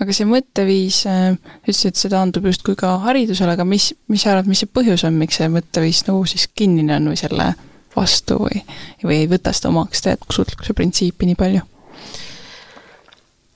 aga 0.00 0.12
see 0.12 0.26
mõtteviis, 0.28 1.02
äh, 1.10 1.36
ütlesid, 1.62 1.92
et 1.92 2.00
see 2.00 2.12
taandub 2.12 2.46
justkui 2.50 2.76
ka 2.78 2.96
haridusele, 3.06 3.54
aga 3.56 3.66
mis, 3.68 3.92
mis 4.08 4.24
sa 4.24 4.32
arvad, 4.32 4.50
mis 4.50 4.64
see 4.64 4.70
põhjus 4.78 5.06
on, 5.06 5.18
miks 5.20 5.40
see 5.40 5.48
mõtteviis 5.52 6.04
nagu 6.08 6.24
siis 6.30 6.48
kinnine 6.54 6.96
on 6.96 7.12
või 7.12 7.20
selle 7.20 7.52
vastu 7.96 8.40
või, 8.42 8.64
või 9.04 9.22
ei 9.22 9.30
võta 9.30 9.52
seda 9.54 9.70
omaks, 9.70 10.02
seda 10.02 10.16
jätkusuutlikkuse 10.16 10.74
printsiipi 10.74 11.30
nii 11.30 11.38
palju? 11.38 11.66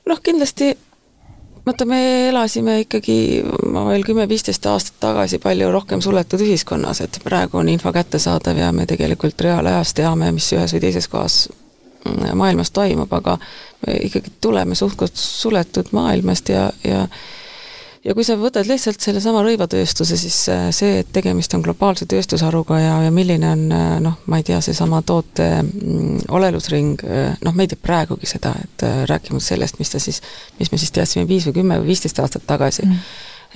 noh, 0.08 0.20
kindlasti 0.24 0.72
vaata, 1.68 1.84
me 1.84 2.28
elasime 2.28 2.80
ikkagi 2.80 3.44
veel 3.88 4.04
kümme-viisteist 4.06 4.66
aastat 4.70 4.98
tagasi 5.02 5.40
palju 5.42 5.70
rohkem 5.72 6.00
suletud 6.04 6.40
ühiskonnas, 6.44 7.02
et 7.04 7.20
praegu 7.24 7.60
on 7.60 7.68
info 7.68 7.92
kättesaadav 7.92 8.56
ja 8.56 8.72
me 8.72 8.86
tegelikult 8.88 9.40
reaalajas 9.44 9.92
teame, 9.98 10.30
mis 10.32 10.48
ühes 10.56 10.74
või 10.74 10.84
teises 10.86 11.08
kohas 11.12 11.40
mm, 12.04 12.32
maailmas 12.40 12.72
toimub, 12.72 13.12
aga 13.12 13.36
me 13.86 13.98
ikkagi 14.08 14.32
tuleme 14.40 14.78
suht-koht 14.78 15.16
suletud 15.20 15.92
maailmast 15.92 16.48
ja, 16.54 16.70
ja 16.84 17.04
ja 18.08 18.14
kui 18.16 18.24
sa 18.24 18.36
võtad 18.40 18.68
lihtsalt 18.68 19.02
sellesama 19.04 19.42
rõivatööstuse, 19.44 20.16
siis 20.20 20.38
äh, 20.52 20.68
see, 20.74 21.02
et 21.02 21.10
tegemist 21.12 21.52
on 21.56 21.62
globaalse 21.64 22.08
tööstusharuga 22.08 22.80
ja, 22.80 22.96
ja 23.04 23.12
milline 23.14 23.50
on 23.52 23.64
äh, 23.74 23.94
noh, 24.04 24.18
ma 24.30 24.40
ei 24.40 24.46
tea, 24.48 24.60
seesama 24.64 25.02
toote 25.06 25.48
mm, 25.60 26.28
olelusring, 26.38 27.04
äh, 27.04 27.34
noh, 27.44 27.56
me 27.56 27.66
ei 27.66 27.72
tea 27.72 27.80
praegugi 27.82 28.30
seda, 28.30 28.54
et 28.64 28.86
rääkimata 29.10 29.50
sellest, 29.50 29.80
mis 29.82 29.92
ta 29.92 30.00
siis, 30.02 30.22
mis 30.60 30.72
me 30.72 30.80
siis 30.80 30.94
teadsime 30.96 31.28
viis 31.28 31.48
või 31.48 31.58
kümme 31.60 31.80
või 31.82 31.92
viisteist 31.92 32.20
aastat 32.22 32.46
tagasi 32.48 32.86
mm. 32.86 33.10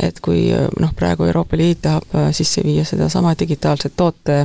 et 0.09 0.21
kui 0.25 0.45
noh, 0.53 0.93
praegu 0.97 1.29
Euroopa 1.29 1.57
Liit 1.57 1.83
tahab 1.87 2.35
sisse 2.37 2.65
viia 2.65 2.85
sedasama 2.89 3.35
digitaalset 3.39 3.97
toote 3.97 4.43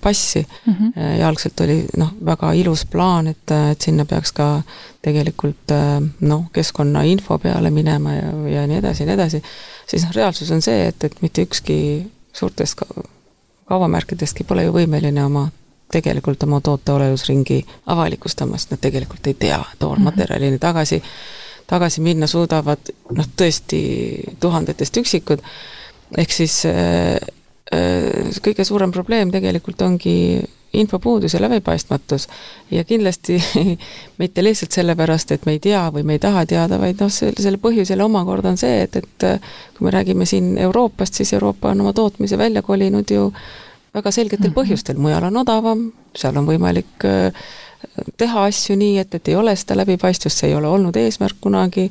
passi 0.00 0.46
mm. 0.66 0.74
-hmm. 0.74 1.18
ja 1.18 1.28
algselt 1.28 1.60
oli 1.60 1.86
noh, 1.96 2.12
väga 2.24 2.52
ilus 2.52 2.86
plaan, 2.86 3.26
et, 3.26 3.50
et 3.72 3.80
sinna 3.80 4.04
peaks 4.04 4.32
ka 4.32 4.62
tegelikult 5.02 5.70
äh, 5.70 6.02
noh, 6.20 6.44
keskkonnainfo 6.52 7.38
peale 7.38 7.70
minema 7.70 8.14
ja, 8.14 8.32
ja 8.48 8.66
nii 8.66 8.76
edasi 8.76 9.02
ja 9.02 9.06
nii 9.06 9.14
edasi, 9.14 9.42
siis 9.86 10.04
noh, 10.04 10.14
reaalsus 10.14 10.50
on 10.50 10.62
see, 10.62 10.86
et, 10.86 11.04
et 11.04 11.22
mitte 11.22 11.42
ükski 11.42 11.78
suurtest 12.32 12.80
kaubamärkidestki 13.68 14.44
pole 14.44 14.64
ju 14.64 14.72
võimeline 14.72 15.24
oma 15.24 15.48
tegelikult 15.92 16.42
oma 16.42 16.60
toote 16.60 16.92
olelusringi 16.92 17.66
avalikustamast, 17.86 18.70
nad 18.70 18.80
tegelikult 18.80 19.26
ei 19.26 19.34
tea, 19.34 19.64
toormaterjalini 19.78 20.58
tagasi, 20.58 21.02
tagasi 21.66 22.00
minna 22.00 22.26
suudavad 22.26 22.94
noh, 23.10 23.28
tõesti 23.36 23.82
tuhandetest 24.40 24.96
üksikud, 24.96 25.44
ehk 26.16 26.32
siis 26.32 26.64
äh, 26.66 27.20
Äh, 27.22 27.32
kõige 27.72 28.64
suurem 28.68 28.92
probleem 28.92 29.30
tegelikult 29.32 29.80
ongi 29.82 30.14
infopuudus 30.72 31.34
ja 31.34 31.40
läbipaistmatus. 31.40 32.28
ja 32.70 32.84
kindlasti 32.84 33.42
mitte 34.18 34.44
lihtsalt 34.44 34.72
sellepärast, 34.72 35.32
et 35.32 35.46
me 35.46 35.52
ei 35.52 35.60
tea 35.60 35.82
või 35.92 36.02
me 36.02 36.16
ei 36.16 36.18
taha 36.18 36.46
teada, 36.46 36.78
vaid 36.80 37.00
noh, 37.00 37.10
selle, 37.12 37.36
selle 37.40 37.60
põhjus 37.60 37.90
jälle 37.90 38.04
omakorda 38.04 38.48
on 38.48 38.56
see, 38.56 38.82
et, 38.82 38.96
et 38.96 39.26
äh, 39.28 39.52
kui 39.76 39.84
me 39.84 39.92
räägime 39.92 40.26
siin 40.26 40.56
Euroopast, 40.58 41.14
siis 41.14 41.32
Euroopa 41.32 41.70
on 41.70 41.80
oma 41.80 41.92
tootmise 41.92 42.38
välja 42.38 42.62
kolinud 42.62 43.10
ju 43.10 43.32
väga 43.94 44.10
selgetel 44.10 44.50
-hmm. 44.50 44.54
põhjustel, 44.54 44.96
mujal 44.96 45.24
on 45.24 45.36
odavam, 45.36 45.92
seal 46.16 46.36
on 46.36 46.46
võimalik 46.46 47.04
äh, 47.04 47.32
teha 48.16 48.44
asju 48.44 48.76
nii, 48.76 48.98
et, 48.98 49.14
et 49.14 49.28
ei 49.28 49.36
ole 49.36 49.56
seda 49.56 49.76
läbipaistvust, 49.76 50.38
see 50.38 50.48
ei 50.48 50.54
ole 50.54 50.68
olnud 50.68 50.96
eesmärk 50.96 51.36
kunagi, 51.40 51.90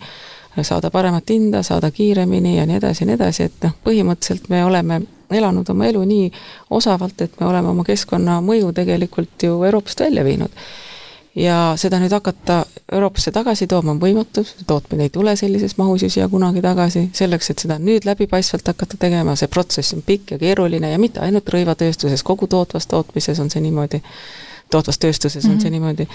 saada 0.61 0.89
paremat 0.89 1.29
hinda, 1.29 1.63
saada 1.63 1.91
kiiremini 1.91 2.57
ja 2.57 2.65
nii 2.65 2.75
edasi 2.75 3.03
ja 3.03 3.05
nii 3.05 3.15
edasi, 3.15 3.43
et 3.43 3.63
noh, 3.63 3.75
põhimõtteliselt 3.85 4.49
me 4.49 4.65
oleme 4.65 5.01
elanud 5.33 5.69
oma 5.69 5.87
elu 5.89 6.03
nii 6.05 6.29
osavalt, 6.69 7.21
et 7.21 7.39
me 7.39 7.47
oleme 7.47 7.71
oma 7.71 7.83
keskkonnamõju 7.87 8.71
tegelikult 8.73 9.43
ju 9.43 9.63
Euroopast 9.63 9.99
välja 9.99 10.23
viinud. 10.25 10.51
ja 11.35 11.73
seda 11.79 11.95
nüüd 11.99 12.11
hakata 12.11 12.65
Euroopasse 12.91 13.31
tagasi 13.31 13.67
tooma 13.67 13.93
on 13.93 13.99
võimatu, 14.01 14.43
tootmine 14.67 15.05
ei 15.07 15.09
tule 15.09 15.35
sellises 15.39 15.77
mahus 15.77 16.03
ju 16.03 16.09
siia 16.09 16.27
kunagi 16.27 16.61
tagasi, 16.61 17.05
selleks, 17.15 17.49
et 17.49 17.63
seda 17.63 17.77
nüüd 17.79 18.03
läbipaistvalt 18.05 18.67
hakata 18.67 18.97
tegema, 18.99 19.35
see 19.39 19.47
protsess 19.47 19.95
on 19.95 20.03
pikk 20.03 20.35
ja 20.35 20.39
keeruline 20.41 20.91
ja 20.91 20.99
mitte 20.99 21.23
ainult 21.23 21.47
rõivatööstuses, 21.49 22.23
kogu 22.23 22.47
tootvas 22.51 22.87
tootmises 22.91 23.39
on 23.39 23.49
see 23.49 23.63
niimoodi, 23.63 24.01
tootvas 24.71 24.99
tööstuses 24.99 25.45
mm 25.45 25.49
-hmm. 25.49 25.53
on 25.53 25.61
see 25.61 25.69
mhm. 25.69 25.73
niimoodi, 25.73 26.07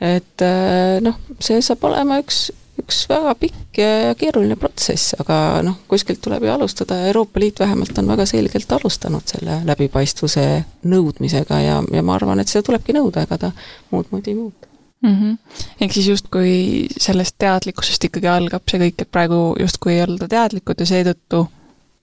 et 0.00 0.42
äh, 0.46 1.00
noh, 1.02 1.18
see 1.40 1.62
saab 1.62 1.84
olema 1.90 2.22
üks 2.22 2.52
üks 2.80 3.02
väga 3.10 3.34
pikk 3.40 3.80
ja 3.80 4.14
keeruline 4.18 4.56
protsess, 4.60 5.14
aga 5.20 5.60
noh, 5.66 5.78
kuskilt 5.90 6.22
tuleb 6.24 6.46
ju 6.46 6.54
alustada 6.54 6.98
ja 7.00 7.12
Euroopa 7.12 7.42
Liit 7.42 7.60
vähemalt 7.60 7.98
on 7.98 8.10
väga 8.10 8.26
selgelt 8.28 8.72
alustanud 8.78 9.26
selle 9.30 9.60
läbipaistvuse 9.68 10.48
nõudmisega 10.90 11.60
ja, 11.64 11.78
ja 11.92 12.02
ma 12.02 12.16
arvan, 12.16 12.42
et 12.42 12.50
seda 12.52 12.66
tulebki 12.66 12.96
nõuda, 12.96 13.26
ega 13.28 13.38
ta 13.46 13.54
muud 13.92 14.10
moodi 14.10 14.34
ei 14.34 14.40
muutu 14.40 14.70
mm. 15.02 15.14
-hmm. 15.14 15.38
ehk 15.80 15.92
siis 15.92 16.08
justkui 16.08 16.88
sellest 16.98 17.38
teadlikkusest 17.38 18.04
ikkagi 18.04 18.28
algab 18.28 18.66
see 18.70 18.82
kõik, 18.84 18.98
et 18.98 19.10
praegu 19.12 19.40
justkui 19.60 19.96
ei 19.96 20.04
olda 20.04 20.28
teadlikud 20.28 20.80
ja 20.80 20.86
seetõttu 20.86 21.46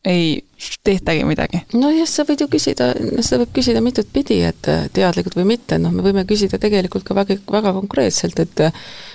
ei 0.07 0.45
tehtagi 0.83 1.23
midagi. 1.27 1.61
nojah, 1.73 2.07
sa 2.07 2.23
võid 2.23 2.41
ju 2.41 2.47
küsida, 2.51 2.91
seda 3.19 3.43
võib 3.43 3.53
küsida 3.59 3.81
mitut 3.83 4.09
pidi, 4.13 4.39
et 4.47 4.69
teadlikud 4.93 5.35
või 5.35 5.47
mitte, 5.53 5.79
noh, 5.81 5.91
me 5.91 6.05
võime 6.05 6.23
küsida 6.29 6.59
tegelikult 6.61 7.03
ka 7.07 7.15
väga, 7.15 7.39
väga 7.51 7.73
konkreetselt, 7.75 8.39
et 8.39 8.61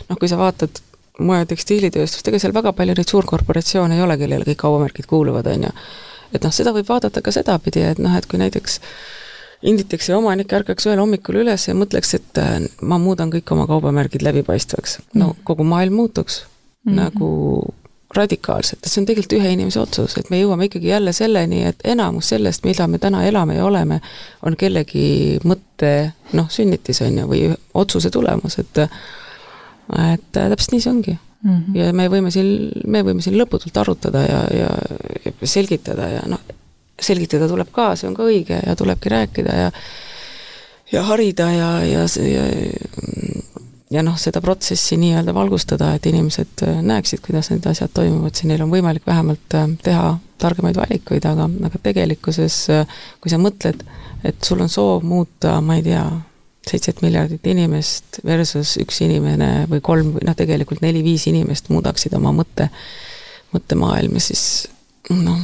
noh, 0.09 0.19
kui 0.19 0.29
sa 0.29 0.37
vaatad 0.41 0.83
moe- 1.21 1.39
ja 1.43 1.47
tekstiilitööstust, 1.47 2.29
ega 2.29 2.39
seal 2.41 2.55
väga 2.55 2.73
palju 2.77 2.95
neid 2.97 3.11
suurkorporatsioone 3.11 3.99
ei 3.99 4.05
ole, 4.05 4.17
kellele 4.21 4.47
kõik 4.49 4.61
kaubamärgid 4.65 5.09
kuuluvad, 5.11 5.47
on 5.53 5.67
ju. 5.69 5.73
et 6.33 6.45
noh, 6.45 6.55
seda 6.55 6.73
võib 6.73 6.89
vaadata 6.89 7.23
ka 7.23 7.35
sedapidi, 7.35 7.85
et 7.93 8.01
noh, 8.03 8.17
et 8.17 8.27
kui 8.27 8.41
näiteks 8.41 8.81
Inditexi 9.63 10.11
omanik 10.11 10.51
ärkaks 10.51 10.89
ühel 10.89 10.99
hommikul 10.99 11.37
üles 11.45 11.69
ja 11.69 11.75
mõtleks, 11.79 12.17
et 12.19 12.39
äh, 12.43 12.65
ma 12.83 12.97
muudan 12.99 13.31
kõik 13.31 13.53
oma 13.55 13.69
kaubamärgid 13.71 14.25
läbipaistvaks. 14.27 14.99
no 15.15 15.29
mm. 15.29 15.45
kogu 15.47 15.65
maailm 15.65 15.95
muutuks 15.95 16.43
mm 16.43 16.93
-hmm. 16.93 16.97
nagu 16.97 17.75
radikaalselt, 18.15 18.81
et 18.83 18.91
see 18.91 19.01
on 19.01 19.07
tegelikult 19.07 19.39
ühe 19.39 19.53
inimese 19.55 19.81
otsus, 19.81 20.17
et 20.19 20.31
me 20.31 20.41
jõuame 20.41 20.67
ikkagi 20.69 20.89
jälle 20.89 21.13
selleni, 21.13 21.63
et 21.65 21.81
enamus 21.85 22.29
sellest, 22.29 22.65
mida 22.65 22.87
me 22.87 22.99
täna 22.99 23.25
elame 23.25 23.57
ja 23.57 23.65
oleme, 23.65 24.01
on 24.43 24.57
kellegi 24.57 25.39
mõtte 25.45 26.13
noh, 26.33 26.51
sünnitis, 26.51 27.01
on 27.01 27.19
ju, 27.19 27.29
või 27.29 27.57
otsuse 27.75 28.11
tulemus, 28.11 28.59
et 28.59 28.79
et 29.93 30.41
äh, 30.41 30.49
täpselt 30.53 30.75
nii 30.75 30.85
see 30.85 30.93
ongi 30.93 31.15
mm. 31.15 31.51
-hmm. 31.51 31.77
ja 31.79 31.93
me 31.93 32.09
võime 32.09 32.31
siin, 32.31 32.71
me 32.87 33.03
võime 33.03 33.23
siin 33.23 33.39
lõputult 33.39 33.77
arutada 33.81 34.25
ja, 34.27 34.41
ja, 34.57 34.71
ja 35.25 35.33
selgitada 35.43 36.09
ja 36.09 36.23
noh, 36.27 36.41
selgitada 37.01 37.49
tuleb 37.49 37.73
ka, 37.73 37.93
see 37.97 38.09
on 38.09 38.17
ka 38.17 38.27
õige 38.29 38.61
ja 38.67 38.77
tulebki 38.77 39.13
rääkida 39.13 39.57
ja 39.57 39.71
ja 40.93 41.03
harida 41.09 41.51
ja, 41.53 41.71
ja, 41.85 42.07
ja 42.29 42.45
ja 43.93 44.03
noh, 44.03 44.17
seda 44.17 44.41
protsessi 44.41 44.97
nii-öelda 44.97 45.35
valgustada, 45.35 45.91
et 45.95 46.07
inimesed 46.07 46.65
äh, 46.65 46.83
näeksid, 46.83 47.21
kuidas 47.25 47.51
need 47.51 47.67
asjad 47.69 47.93
toimuvad, 47.95 48.35
siis 48.35 48.49
neil 48.49 48.63
on 48.65 48.73
võimalik 48.73 49.07
vähemalt 49.07 49.55
äh, 49.55 49.69
teha 49.83 50.19
targemaid 50.39 50.77
valikuid, 50.77 51.25
aga, 51.29 51.47
aga 51.69 51.79
tegelikkuses 51.83 52.57
kui 53.21 53.31
sa 53.31 53.39
mõtled, 53.39 53.85
et 54.25 54.45
sul 54.45 54.61
on 54.65 54.69
soov 54.73 55.05
muuta, 55.07 55.61
ma 55.61 55.77
ei 55.79 55.85
tea, 55.87 56.03
seitset 56.69 57.03
miljardit 57.03 57.47
inimest 57.47 58.21
versus 58.25 58.77
üks 58.83 59.01
inimene 59.05 59.67
või 59.71 59.81
kolm 59.85 60.15
noh, 60.23 60.37
tegelikult 60.39 60.85
neli-viis 60.85 61.27
inimest 61.31 61.73
muudaksid 61.73 62.15
oma 62.19 62.35
mõtte, 62.37 62.69
mõttemaailma, 63.55 64.23
siis 64.23 64.69
noh 65.11 65.41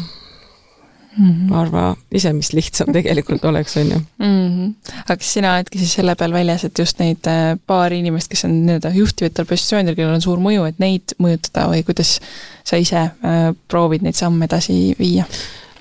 mm 1.18 1.30
-hmm. 1.30 1.54
arva 1.54 1.96
ise, 2.12 2.32
mis 2.32 2.52
lihtsam 2.52 2.92
tegelikult 2.92 3.44
oleks, 3.44 3.76
on 3.76 3.90
ju 3.90 3.98
mm. 3.98 4.48
-hmm. 4.48 4.74
aga 5.04 5.16
kas 5.16 5.32
sina 5.32 5.54
oledki 5.54 5.78
siis 5.78 5.94
selle 5.94 6.14
peal 6.14 6.32
väljas, 6.32 6.64
et 6.64 6.78
just 6.78 6.98
neid 6.98 7.26
äh, 7.26 7.58
paari 7.66 7.98
inimest, 7.98 8.28
kes 8.28 8.44
on 8.44 8.66
nii-öelda 8.66 8.90
juhtivatel 8.94 9.44
positsioonidel, 9.44 9.94
kellel 9.94 10.14
on 10.14 10.20
suur 10.22 10.38
mõju, 10.38 10.64
et 10.68 10.78
neid 10.78 11.14
mõjutada 11.18 11.68
või 11.72 11.82
kuidas 11.84 12.20
sa 12.64 12.76
ise 12.76 12.96
äh, 12.96 13.54
proovid 13.68 14.02
neid 14.02 14.14
samme 14.14 14.44
edasi 14.44 14.94
viia? 14.98 15.24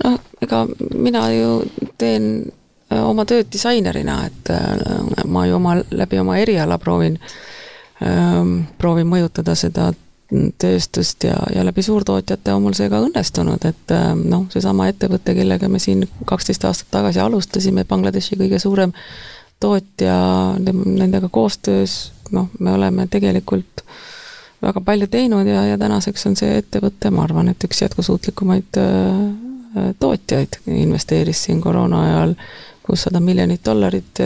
noh, 0.03 0.19
ega 0.41 0.67
mina 0.93 1.29
ju 1.33 1.63
teen 1.97 2.51
oma 2.95 3.25
tööd 3.27 3.49
disainerina, 3.51 4.21
et 4.27 4.51
äh, 4.53 5.23
ma 5.27 5.45
ju 5.47 5.57
oma, 5.57 5.77
läbi 5.91 6.19
oma 6.21 6.37
eriala 6.39 6.77
proovin, 6.79 7.17
ähm, 8.03 8.59
proovin 8.77 9.09
mõjutada 9.09 9.55
seda 9.59 9.91
tööstust 10.59 11.23
ja, 11.23 11.37
ja 11.55 11.63
läbi 11.63 11.83
suurtootjate 11.83 12.51
on 12.51 12.65
mul 12.65 12.75
see 12.75 12.89
ka 12.91 12.99
õnnestunud, 13.03 13.63
et 13.67 13.95
äh, 13.95 14.11
noh, 14.15 14.47
seesama 14.53 14.89
ettevõte, 14.91 15.35
kellega 15.35 15.69
me 15.71 15.79
siin 15.83 16.05
kaksteist 16.27 16.67
aastat 16.67 16.91
tagasi 16.95 17.23
alustasime, 17.23 17.87
Bangladeshi 17.87 18.39
kõige 18.39 18.59
suurem 18.63 18.95
tootja, 19.59 20.15
nendega 20.59 21.29
koostöös, 21.33 22.13
noh, 22.31 22.51
me 22.59 22.75
oleme 22.77 23.07
tegelikult 23.11 23.83
väga 24.61 24.81
palju 24.85 25.07
teinud 25.09 25.47
ja, 25.47 25.63
ja 25.71 25.77
tänaseks 25.81 26.27
on 26.29 26.37
see 26.37 26.59
ettevõte, 26.61 27.11
ma 27.13 27.23
arvan, 27.25 27.49
et 27.51 27.63
üks 27.65 27.81
jätkusuutlikumaid 27.81 28.79
tootjaid, 29.99 30.59
investeeris 30.73 31.43
siin 31.45 31.59
koroona 31.61 31.99
ajal 32.05 32.33
äh, 32.33 32.47
kuussada 32.87 33.19
miljonit 33.19 33.65
dollarit 33.65 34.21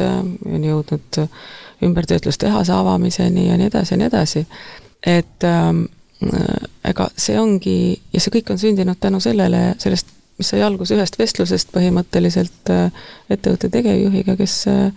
on 0.45 0.63
jõudnud 0.63 1.21
ümbertöötlustehase 1.83 2.73
avamiseni 2.73 3.47
ja 3.47 3.57
nii 3.57 3.67
edasi 3.71 3.93
ja 3.93 3.97
nii 3.97 4.07
edasi. 4.07 4.47
et 5.05 5.43
ähm, 5.43 5.85
ega 6.85 7.07
see 7.17 7.39
ongi, 7.39 8.01
ja 8.13 8.21
see 8.21 8.33
kõik 8.37 8.51
on 8.53 8.59
sündinud 8.61 8.99
tänu 9.01 9.19
sellele, 9.23 9.71
sellest, 9.81 10.11
mis 10.37 10.51
sai 10.53 10.61
alguse 10.65 10.95
ühest 10.97 11.17
vestlusest 11.19 11.73
põhimõtteliselt 11.73 12.69
äh, 12.73 12.91
ettevõtte 13.29 13.69
tegevjuhiga, 13.73 14.35
kes, 14.37 14.57
äh, 14.69 14.93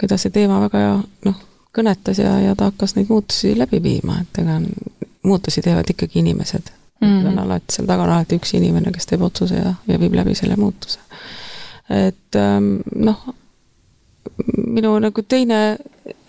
keda 0.00 0.18
see 0.20 0.34
teema 0.34 0.60
väga 0.66 1.00
noh, 1.28 1.40
kõnetas 1.72 2.20
ja, 2.20 2.36
ja 2.44 2.56
ta 2.56 2.68
hakkas 2.70 2.96
neid 2.96 3.08
muutusi 3.08 3.54
läbi 3.58 3.80
viima, 3.82 4.20
et 4.20 4.42
ega 4.44 4.60
muutusi 5.22 5.64
teevad 5.64 5.88
ikkagi 5.88 6.20
inimesed 6.20 6.68
mm. 7.00 7.08
-hmm. 7.08 7.28
on 7.32 7.38
alati, 7.46 7.76
seal 7.76 7.88
taga 7.88 8.04
on 8.04 8.16
alati 8.16 8.36
üks 8.36 8.52
inimene, 8.58 8.92
kes 8.92 9.08
teeb 9.08 9.22
otsuse 9.22 9.56
ja, 9.56 9.74
ja 9.88 10.00
viib 10.00 10.14
läbi 10.20 10.34
selle 10.36 10.56
muutuse 10.60 11.00
et 11.90 12.36
ähm, 12.38 12.76
noh, 12.94 13.34
minu 14.56 14.96
nagu 15.02 15.22
teine, 15.28 15.60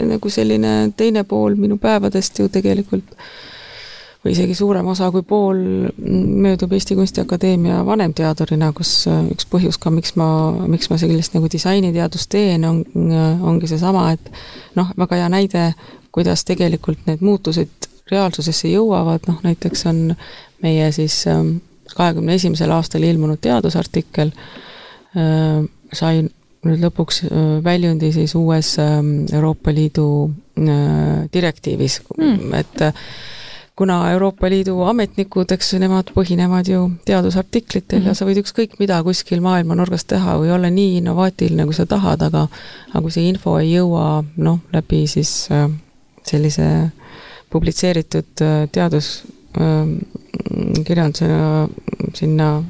nagu 0.02 0.30
selline 0.30 0.92
teine 0.98 1.24
pool 1.24 1.56
minu 1.60 1.78
päevadest 1.82 2.40
ju 2.40 2.50
tegelikult 2.52 3.16
või 4.24 4.32
isegi 4.32 4.56
suurem 4.56 4.88
osa 4.88 5.10
kui 5.12 5.26
pool 5.28 5.58
möödub 6.00 6.72
Eesti 6.74 6.96
Kunstiakadeemia 6.96 7.82
vanemteadurina, 7.86 8.72
kus 8.76 9.04
äh, 9.12 9.20
üks 9.34 9.48
põhjus 9.52 9.80
ka, 9.82 9.92
miks 9.92 10.16
ma, 10.20 10.28
miks 10.72 10.88
ma 10.90 10.98
sellist 11.02 11.36
nagu 11.36 11.50
disainiteadust 11.52 12.32
teen, 12.32 12.64
on, 12.66 12.84
ongi 13.44 13.68
seesama, 13.68 14.08
et 14.16 14.32
noh, 14.80 14.94
väga 14.98 15.20
hea 15.20 15.30
näide, 15.34 15.66
kuidas 16.16 16.46
tegelikult 16.48 17.04
need 17.10 17.24
muutused 17.26 17.90
reaalsusesse 18.12 18.72
jõuavad, 18.72 19.28
noh 19.28 19.44
näiteks 19.44 19.88
on 19.92 20.02
meie 20.64 20.92
siis 20.96 21.26
ähm, 21.28 21.58
kahekümne 21.96 22.38
esimesel 22.40 22.72
aastal 22.72 23.04
ilmunud 23.04 23.44
teadusartikkel 23.44 24.32
äh, 24.32 24.64
sai 25.94 26.24
nüüd 26.64 26.80
lõpuks 26.82 27.26
väljundi 27.64 28.14
siis 28.16 28.34
uues 28.40 28.78
ähm, 28.80 29.26
Euroopa 29.34 29.74
Liidu 29.76 30.32
direktiivis 31.34 32.00
mm., 32.18 32.54
et 32.56 32.84
kuna 33.76 34.12
Euroopa 34.12 34.50
Liidu 34.50 34.82
ametnikud, 34.86 35.52
eks 35.52 35.74
nemad 35.82 36.12
põhinevad 36.16 36.68
ju 36.70 36.92
teadusartiklitel 37.06 38.00
mm 38.00 38.06
-hmm. 38.06 38.08
ja 38.08 38.14
sa 38.14 38.26
võid 38.26 38.38
ükskõik 38.44 38.72
mida 38.80 39.04
kuskil 39.04 39.42
maailma 39.42 39.76
nurgas 39.76 40.06
teha 40.06 40.38
või 40.38 40.52
olla 40.54 40.70
nii 40.70 40.98
innovaatiline, 40.98 41.66
kui 41.66 41.74
sa 41.74 41.86
tahad, 41.86 42.22
aga 42.22 42.48
aga 42.94 43.02
kui 43.02 43.12
see 43.12 43.30
info 43.30 43.60
ei 43.60 43.74
jõua 43.74 44.24
noh, 44.38 44.60
läbi 44.74 45.08
siis 45.08 45.48
äh, 45.52 45.72
sellise 46.24 46.90
publitseeritud 47.50 48.42
äh, 48.42 48.70
teaduskirjandusena 48.72 51.64
äh, 51.64 51.70
sinna 52.14 52.64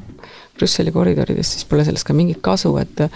Brüsseli 0.58 0.92
koridoridest, 0.92 1.58
siis 1.58 1.66
pole 1.66 1.86
sellest 1.86 2.08
ka 2.08 2.14
mingit 2.14 2.42
kasu, 2.42 2.76
et 2.78 3.08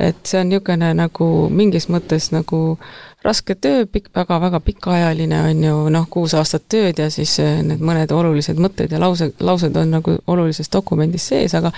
et 0.00 0.16
see 0.24 0.38
on 0.40 0.48
niisugune 0.48 0.92
nagu 0.96 1.26
mingis 1.52 1.88
mõttes 1.92 2.30
nagu 2.32 2.78
raske 3.24 3.54
töö, 3.60 3.84
pikk, 3.90 4.08
väga-väga 4.16 4.60
pikaajaline 4.64 5.40
on 5.50 5.64
ju 5.64 5.80
noh, 5.92 6.06
kuus 6.10 6.34
aastat 6.38 6.64
tööd 6.72 7.02
ja 7.02 7.10
siis 7.12 7.34
eh, 7.42 7.60
need 7.66 7.82
mõned 7.84 8.12
olulised 8.16 8.60
mõtted 8.60 8.92
ja 8.94 9.00
lause, 9.02 9.32
laused 9.44 9.76
on 9.76 9.92
nagu 9.98 10.16
olulises 10.30 10.72
dokumendis 10.72 11.28
sees, 11.32 11.54
aga 11.58 11.72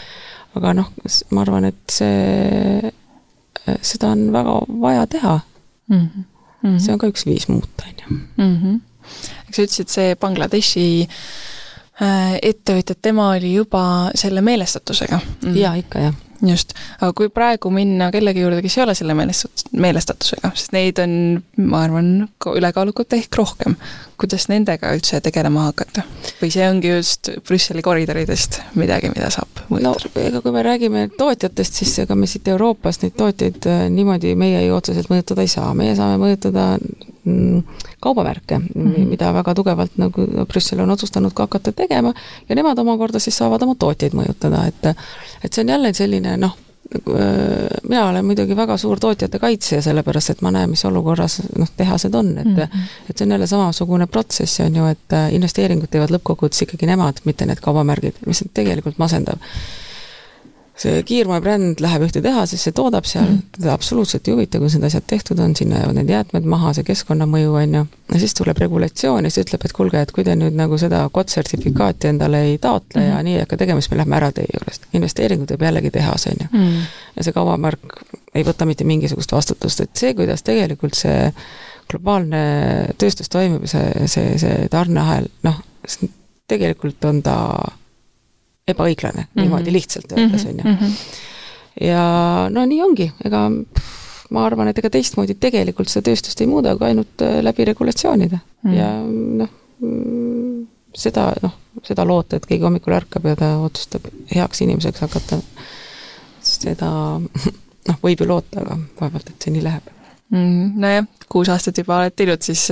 aga 0.59 0.75
noh, 0.77 0.91
ma 1.33 1.43
arvan, 1.43 1.67
et 1.73 1.95
see, 1.97 2.93
eh, 3.65 3.81
seda 3.81 4.13
on 4.13 4.29
väga 4.35 4.59
vaja 4.85 5.07
teha 5.17 5.39
mm. 5.89 6.07
-hmm. 6.07 6.79
see 6.79 6.93
on 6.93 7.01
ka 7.03 7.11
üks 7.11 7.27
viis 7.27 7.49
muuta, 7.49 7.89
on 7.89 8.03
ju. 8.03 8.21
Mhm. 8.37 8.81
eks 9.49 9.57
sa 9.57 9.63
ütlesid, 9.63 9.89
see 9.89 10.15
Bangladeshi 10.15 11.09
äh, 12.01 12.37
ettevõtja, 12.43 12.97
tema 13.03 13.31
oli 13.37 13.55
juba 13.55 13.85
selle 14.19 14.45
meelestatusega. 14.45 15.21
Mm. 15.43 15.57
jaa, 15.57 15.75
ikka 15.83 16.07
jah. 16.09 16.21
Just, 16.43 16.73
aga 16.99 17.13
kui 17.15 17.29
praegu 17.31 17.71
minna 17.71 18.09
kellegi 18.11 18.43
juurde, 18.43 18.59
kes 18.65 18.75
ei 18.79 18.83
ole 18.83 18.95
selle 18.99 19.15
meelestat-, 19.15 19.69
meelestatusega, 19.79 20.51
sest 20.59 20.73
neid 20.75 20.99
on, 20.99 21.13
ma 21.63 21.85
arvan, 21.87 22.09
ülekaalukalt 22.59 23.15
ehk 23.15 23.39
rohkem, 23.39 23.77
kuidas 24.23 24.49
nendega 24.50 24.93
üldse 24.97 25.21
tegelema 25.25 25.69
hakata? 25.71 26.05
või 26.41 26.50
see 26.55 26.67
ongi 26.69 26.93
just 26.95 27.33
Brüsseli 27.49 27.85
koridoridest 27.85 28.61
midagi, 28.79 29.12
mida 29.14 29.31
saab 29.35 29.64
mõjutada? 29.69 30.12
no 30.14 30.26
ega 30.26 30.43
kui 30.45 30.55
me 30.55 30.67
räägime 30.67 31.07
tootjatest, 31.19 31.83
siis 31.83 31.95
ega 32.05 32.17
me 32.19 32.31
siit 32.31 32.49
Euroopast 32.49 33.07
neid 33.07 33.17
tootjaid 33.19 33.71
äh, 33.71 33.87
niimoodi 33.93 34.37
meie 34.38 34.64
ju 34.67 34.76
otseselt 34.79 35.11
mõjutada 35.12 35.45
ei 35.45 35.50
saa, 35.52 35.73
meie 35.79 35.97
saame 35.99 36.21
mõjutada 36.23 36.76
kaubamärke 38.00 38.59
mm, 38.59 38.93
-hmm. 38.93 39.07
mida 39.07 39.33
väga 39.35 39.55
tugevalt 39.55 39.93
nagu 39.97 40.26
Brüssel 40.49 40.81
on 40.81 40.91
otsustanud 40.91 41.33
ka 41.33 41.43
hakata 41.47 41.73
tegema 41.73 42.14
ja 42.49 42.55
nemad 42.55 42.79
omakorda 42.79 43.19
siis 43.19 43.37
saavad 43.38 43.62
oma 43.62 43.75
tootjaid 43.75 44.12
mõjutada, 44.12 44.67
et 44.67 44.97
et 45.45 45.52
see 45.52 45.62
on 45.62 45.69
jälle 45.69 45.95
selline 45.95 46.37
noh, 46.37 46.57
mina 47.89 48.09
olen 48.09 48.25
muidugi 48.25 48.57
väga 48.57 48.77
suur 48.77 49.01
tootjate 49.01 49.39
kaitsja, 49.39 49.83
sellepärast 49.83 50.35
et 50.35 50.43
ma 50.45 50.51
näen, 50.55 50.71
mis 50.71 50.85
olukorras 50.85 51.39
noh, 51.59 51.71
tehased 51.77 52.15
on, 52.15 52.33
et 52.39 52.45
mm 52.45 52.57
-hmm. 52.57 52.89
et 53.11 53.19
see 53.19 53.27
on 53.27 53.31
jälle 53.31 53.47
samasugune 53.47 54.07
protsess, 54.07 54.61
on 54.61 54.77
ju, 54.77 54.87
et 54.87 55.13
äh, 55.13 55.35
investeeringud 55.35 55.91
teevad 55.91 56.11
lõppkokkuvõttes 56.11 56.63
ikkagi 56.63 56.87
nemad, 56.87 57.23
mitte 57.25 57.47
need 57.47 57.61
kaubamärgid, 57.61 58.15
mis 58.27 58.43
on 58.43 58.51
tegelikult 58.55 58.99
masendav 58.99 59.39
see 60.76 61.02
kiirmoebränd 61.05 61.83
läheb 61.85 62.07
ühte 62.07 62.23
tehasesse, 62.25 62.73
toodab 62.73 63.05
seal 63.05 63.26
mm, 63.26 63.35
-hmm. 63.37 63.59
teda 63.59 63.73
absoluutselt 63.76 64.29
ei 64.29 64.35
huvita, 64.35 64.59
kuidas 64.59 64.75
need 64.79 64.87
asjad 64.88 65.05
tehtud 65.07 65.38
on, 65.38 65.57
sinna 65.57 65.79
jäävad 65.79 65.99
need 65.99 66.09
jäätmed 66.09 66.47
maha, 66.49 66.73
see 66.73 66.87
keskkonnamõju, 66.88 67.55
on 67.61 67.75
ju, 67.75 67.83
ja 68.14 68.21
siis 68.21 68.35
tuleb 68.35 68.59
regulatsioon 68.59 69.25
ja 69.25 69.31
siis 69.31 69.47
ütleb, 69.47 69.64
et 69.64 69.73
kuulge, 69.76 70.00
et 70.00 70.12
kui 70.12 70.25
te 70.25 70.37
nüüd 70.37 70.57
nagu 70.57 70.79
seda 70.79 71.02
COT-sertifikaati 71.14 72.09
endale 72.09 72.43
ei 72.49 72.59
taotle 72.59 73.00
mm 73.00 73.07
-hmm. 73.07 73.09
ja 73.09 73.14
mhm. 73.14 73.25
nii 73.25 73.35
ei 73.35 73.41
hakka 73.41 73.57
tegema, 73.57 73.81
siis 73.81 73.91
me 73.91 73.97
lähme 73.97 74.17
ära 74.17 74.33
teie 74.33 74.49
juurest. 74.55 74.87
investeeringu 74.93 75.47
teeb 75.47 75.62
jällegi 75.62 75.91
tehas, 75.91 76.26
on 76.26 76.41
ju. 76.41 76.47
Mhm. 76.52 76.81
ja 77.17 77.25
see 77.25 77.33
kaubamärk 77.33 78.00
ei 78.35 78.45
võta 78.45 78.64
mitte 78.67 78.85
mingisugust 78.85 79.33
vastutust, 79.33 79.81
et 79.81 79.91
see, 79.97 80.14
kuidas 80.14 80.43
tegelikult 80.43 80.95
see 80.95 81.33
globaalne 81.91 82.43
tööstus 82.99 83.29
toimib, 83.29 83.67
see, 83.67 84.07
see, 84.07 84.38
see 84.38 84.69
tarneahel, 84.71 85.29
noh, 85.43 85.61
tegelikult 86.49 87.05
on 87.05 87.23
ta 87.23 87.37
ebaõiglane 88.69 89.23
mm, 89.23 89.28
-hmm. 89.28 89.42
niimoodi 89.42 89.73
lihtsalt 89.75 90.12
öeldes, 90.12 90.45
on 90.47 90.59
ju. 90.59 90.69
Mhm. 90.71 90.95
ja 91.81 92.05
no 92.51 92.64
nii 92.66 92.83
ongi, 92.83 93.11
ega 93.25 93.48
ma 94.33 94.44
arvan, 94.46 94.70
et 94.70 94.79
ega 94.79 94.90
teistmoodi 94.92 95.37
tegelikult 95.40 95.90
seda 95.92 96.11
tööstust 96.11 96.40
ei 96.40 96.51
muuda, 96.51 96.77
kui 96.77 96.88
ainult 96.90 97.25
äh, 97.25 97.40
läbi 97.44 97.66
regulatsioonide 97.68 98.38
mm 98.38 98.70
-hmm. 98.70 98.77
ja 98.79 98.90
noh, 99.42 99.51
mm, 99.81 100.66
seda 100.94 101.33
noh, 101.42 101.57
seda 101.83 102.07
loota, 102.07 102.37
et 102.37 102.46
keegi 102.46 102.64
hommikul 102.64 102.94
ärkab 102.96 103.27
ja 103.27 103.37
ta 103.37 103.57
otsustab 103.64 104.07
heaks 104.35 104.62
inimeseks 104.62 105.01
hakata, 105.01 105.40
seda 106.40 106.90
noh, 107.88 107.98
võib 108.05 108.22
ju 108.22 108.29
loota, 108.29 108.61
aga 108.62 108.79
vaevalt, 109.01 109.31
et 109.31 109.42
see 109.42 109.57
nii 109.57 109.64
läheb 109.64 109.90
mm,. 110.31 110.72
Nojah, 110.81 111.07
kuus 111.29 111.48
aastat 111.48 111.79
juba 111.79 111.98
oled 111.98 112.14
teinud, 112.16 112.42
siis 112.42 112.68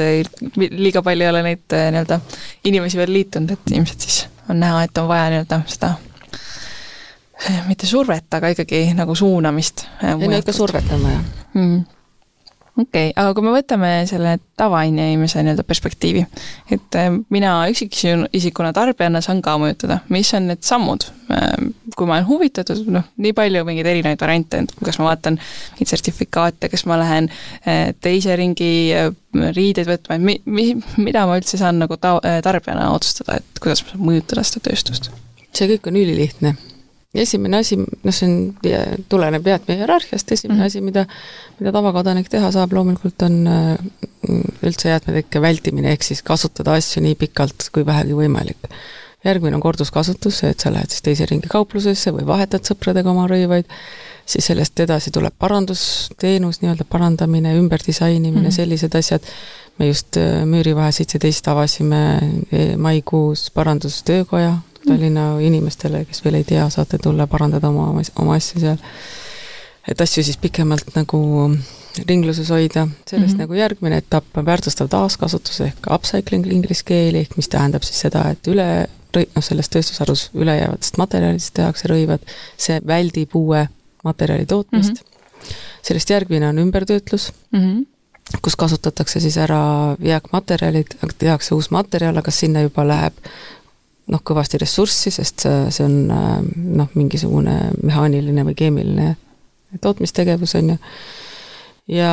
liiga 0.57 1.03
palju 1.03 1.27
ei 1.27 1.31
ole 1.31 1.43
neid 1.43 1.77
äh, 1.77 1.89
nii-öelda 1.93 2.21
inimesi 2.65 3.01
veel 3.01 3.13
liitunud, 3.13 3.51
et 3.57 3.75
ilmselt 3.75 4.07
siis 4.07 4.27
on 4.51 4.61
näha, 4.61 4.83
et 4.85 4.99
on 4.99 5.09
vaja 5.09 5.31
nii-öelda 5.31 5.63
seda 5.71 5.95
mitte 7.67 7.87
survet, 7.89 8.27
aga 8.35 8.51
ikkagi 8.53 8.83
nagu 8.95 9.15
suunamist. 9.15 9.87
ei 10.05 10.29
no 10.29 10.43
ikka 10.43 10.53
survet 10.53 10.93
on 10.93 11.03
vaja 11.09 11.25
mm 11.55 12.00
okei 12.79 13.11
okay,, 13.11 13.13
aga 13.17 13.35
kui 13.35 13.45
me 13.45 13.53
võtame 13.55 13.91
selle 14.09 14.37
tavainimese 14.61 15.43
nii-öelda 15.45 15.65
perspektiivi, 15.67 16.25
et 16.75 16.99
äh, 16.99 17.11
mina 17.33 17.55
üksikisikuna 17.71 18.73
tarbijana 18.77 19.23
saan 19.25 19.43
ka 19.45 19.57
mõjutada, 19.61 20.01
mis 20.13 20.31
on 20.37 20.49
need 20.51 20.63
sammud, 20.67 21.07
äh, 21.35 21.49
kui 21.97 22.09
ma 22.09 22.19
olen 22.19 22.29
huvitatud, 22.29 22.85
noh, 22.93 23.09
nii 23.21 23.35
palju 23.37 23.65
mingeid 23.69 23.91
erinevaid 23.93 24.23
variante, 24.23 24.63
et 24.65 24.75
kas 24.85 25.01
ma 25.01 25.11
vaatan 25.11 25.41
mingeid 25.41 25.93
sertifikaate, 25.95 26.71
kas 26.73 26.87
ma 26.91 27.01
lähen 27.01 27.31
äh, 27.31 27.91
teise 28.01 28.37
ringi 28.39 28.73
riideid 29.35 29.91
võtma, 29.91 30.19
et 30.19 30.27
mi-, 30.27 30.41
mi-, 30.47 30.79
mida 31.03 31.27
ma 31.29 31.39
üldse 31.41 31.61
saan 31.61 31.83
nagu 31.83 31.99
ta-, 32.01 32.19
tarbijana 32.45 32.91
otsustada, 32.95 33.41
et 33.41 33.63
kuidas 33.63 33.85
ma 33.85 33.95
saan 33.95 34.07
mõjutada 34.11 34.47
seda 34.47 34.71
tööstust? 34.71 35.13
see 35.51 35.67
kõik 35.67 35.89
on 35.91 35.97
ülilihtne 35.99 36.53
esimene 37.15 37.59
asi, 37.59 37.77
noh, 37.77 38.15
see 38.15 38.29
on, 38.29 38.37
tuleneb 39.11 39.47
jäätmehierarhiast, 39.47 40.33
esimene 40.33 40.59
mm 40.59 40.63
-hmm. 40.63 40.67
asi, 40.67 40.81
mida, 40.81 41.07
mida 41.59 41.73
tavakodanik 41.73 42.29
teha 42.29 42.53
saab, 42.53 42.73
loomulikult 42.73 43.23
on 43.27 43.47
äh, 43.47 43.79
üldse 44.63 44.89
jäätmetekke 44.89 45.41
vältimine, 45.43 45.93
ehk 45.93 46.03
siis 46.07 46.23
kasutada 46.23 46.77
asju 46.79 47.03
nii 47.03 47.15
pikalt 47.15 47.69
kui 47.73 47.87
vähegi 47.87 48.15
võimalik. 48.15 48.71
järgmine 49.25 49.57
on 49.57 49.61
korduskasutus, 49.61 50.39
see, 50.39 50.51
et 50.51 50.61
sa 50.61 50.71
lähed 50.73 50.89
siis 50.89 51.03
teise 51.03 51.27
ringi 51.29 51.49
kauplusesse 51.49 52.09
või 52.11 52.25
vahetad 52.27 52.65
sõpradega 52.65 53.11
oma 53.11 53.27
rõivaid, 53.29 53.67
siis 54.27 54.47
sellest 54.47 54.81
edasi 54.81 55.11
tuleb 55.11 55.35
parandusteenus, 55.39 56.63
nii-öelda 56.63 56.87
parandamine, 56.89 57.53
ümberdisainimine 57.59 58.41
mm, 58.41 58.47
-hmm. 58.47 58.57
sellised 58.57 58.95
asjad, 58.95 59.21
me 59.79 59.87
just 59.87 60.17
äh, 60.17 60.47
Müürivahe 60.47 60.93
seitseteist 60.93 61.49
avasime 61.49 62.01
e, 62.53 62.77
maikuus 62.77 63.51
parandustöökoja, 63.51 64.57
Tallinna 64.87 65.35
inimestele, 65.45 66.05
kes 66.09 66.23
veel 66.25 66.39
ei 66.39 66.45
tea, 66.45 66.69
saate 66.73 66.99
tulla 67.03 67.27
parandada 67.27 67.69
oma, 67.69 67.91
oma 68.19 68.37
asju 68.39 68.61
seal. 68.63 68.79
et 69.89 70.01
asju 70.01 70.23
siis 70.25 70.37
pikemalt 70.41 70.95
nagu 70.95 71.21
ringluses 72.09 72.49
hoida, 72.49 72.87
sellest 73.07 73.35
mm 73.35 73.37
-hmm. 73.37 73.41
nagu 73.41 73.55
järgmine 73.55 73.97
etapp 73.97 74.39
on 74.39 74.47
väärtustav 74.47 74.89
taaskasutus 74.89 75.61
ehk 75.61 75.87
upcycling 75.91 76.47
inglise 76.47 76.83
keeli, 76.85 77.19
ehk 77.19 77.37
mis 77.37 77.49
tähendab 77.49 77.83
siis 77.83 78.01
seda, 78.01 78.31
et 78.31 78.49
üle, 78.49 78.87
noh, 79.17 79.45
selles 79.45 79.69
tööstusharus 79.69 80.31
ülejäävatest 80.35 80.97
materjalidest 80.97 81.55
tehakse 81.55 81.89
rõivad, 81.89 82.25
see 82.57 82.81
väldib 82.87 83.35
uue 83.35 83.69
materjali 84.05 84.47
tootmist 84.47 84.91
mm. 84.91 84.95
-hmm. 84.95 85.55
sellest 85.83 86.11
järgmine 86.11 86.49
on 86.49 86.59
ümbertöötlus 86.59 87.33
mm, 87.53 87.61
-hmm 87.61 87.87
kus 88.43 88.57
kasutatakse 88.57 89.21
siis 89.21 89.37
ära 89.39 89.97
jääkmaterjalid, 89.99 90.87
tehakse 91.19 91.55
uus 91.55 91.71
materjal, 91.71 92.17
aga 92.17 92.31
sinna 92.31 92.63
juba 92.63 92.87
läheb 92.89 93.13
noh, 94.11 94.23
kõvasti 94.27 94.61
ressurssi, 94.61 95.13
sest 95.15 95.47
see, 95.47 95.87
on 95.87 96.13
äh, 96.15 96.37
noh, 96.81 96.91
mingisugune 96.95 97.57
mehaaniline 97.83 98.45
või 98.49 98.57
keemiline 98.59 99.15
tootmistegevus, 99.81 100.55
on 100.59 100.75
ju. 100.75 100.79
ja 101.97 102.13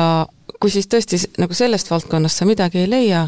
kui 0.60 0.70
siis 0.70 0.86
tõesti 0.90 1.20
nagu 1.38 1.54
sellest 1.54 1.90
valdkonnast 1.90 2.40
sa 2.40 2.46
midagi 2.48 2.84
ei 2.84 2.90
leia, 2.90 3.24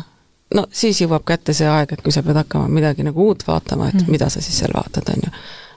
no 0.55 0.67
siis 0.73 1.01
jõuab 1.03 1.27
kätte 1.27 1.55
see 1.57 1.69
aeg, 1.71 1.93
et 1.95 2.05
kui 2.05 2.15
sa 2.15 2.23
pead 2.27 2.39
hakkama 2.43 2.71
midagi 2.71 3.07
nagu 3.07 3.31
uut 3.31 3.47
vaatama, 3.47 3.91
et 3.91 4.01
mm 4.01 4.11
mida 4.11 4.31
sa 4.31 4.43
siis 4.43 4.63
seal 4.63 4.75
vaatad, 4.75 5.11
on 5.15 5.27
ju 5.27 5.35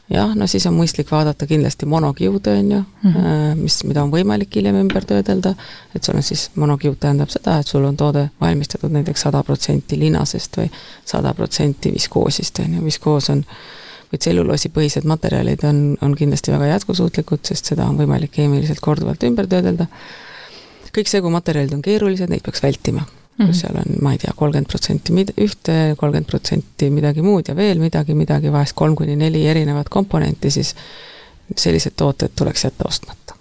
jah, 0.10 0.34
no 0.36 0.48
siis 0.48 0.66
on 0.68 0.76
mõistlik 0.78 1.12
vaadata 1.12 1.48
kindlasti 1.48 1.88
monokiude, 1.90 2.56
on 2.60 2.72
ju 2.72 2.80
mm, 2.80 3.14
-hmm. 3.14 3.62
mis, 3.62 3.84
mida 3.84 4.04
on 4.04 4.12
võimalik 4.12 4.56
hiljem 4.56 4.76
ümber 4.82 5.06
töödelda, 5.06 5.56
et 5.96 6.04
sul 6.04 6.16
on 6.20 6.24
siis, 6.24 6.50
monokiud 6.56 7.00
tähendab 7.00 7.30
seda, 7.30 7.60
et 7.60 7.68
sul 7.68 7.86
on 7.86 7.98
toode 7.98 8.30
valmistatud 8.42 8.92
näiteks 8.92 9.22
sada 9.22 9.44
protsenti 9.44 10.00
linasest 10.00 10.58
või 10.58 10.70
sada 11.06 11.34
protsenti 11.34 11.94
viskoosist, 11.94 12.60
on 12.60 12.76
ju, 12.76 12.84
viskoos 12.86 13.30
on 13.30 13.46
või 14.12 14.20
tselluloosipõhised 14.20 15.08
materjalid 15.10 15.64
on, 15.64 15.98
on 16.02 16.16
kindlasti 16.16 16.52
väga 16.52 16.66
jätkusuutlikud, 16.76 17.40
sest 17.44 17.66
seda 17.66 17.88
on 17.90 17.98
võimalik 17.98 18.32
keemiliselt 18.32 18.80
korduvalt 18.80 19.24
ümber 19.24 19.48
töödelda, 19.48 19.88
kõik 20.94 21.08
segumaterjalid 21.10 21.74
on 21.74 21.82
keerulised, 21.82 22.30
neid 22.30 22.44
peaks 22.46 22.64
vältima 22.64 23.08
kus 23.38 23.48
mhm. 23.48 23.58
seal 23.58 23.78
on, 23.82 23.96
ma 24.06 24.14
ei 24.14 24.20
tea, 24.22 24.34
kolmkümmend 24.38 24.70
protsenti 24.70 25.14
mid-, 25.16 25.34
ühte, 25.42 25.96
kolmkümmend 25.98 26.30
protsenti 26.30 26.90
midagi 26.94 27.24
muud 27.26 27.50
ja 27.50 27.56
veel 27.58 27.82
midagi, 27.82 28.14
midagi, 28.18 28.52
vahest 28.54 28.76
kolm 28.78 28.96
kuni 28.96 29.16
neli 29.18 29.46
erinevat 29.50 29.90
komponenti, 29.90 30.52
siis 30.54 30.76
sellised 31.58 31.98
tooted 31.98 32.36
tuleks 32.38 32.64
jätta 32.68 32.88
ostmata. 32.88 33.36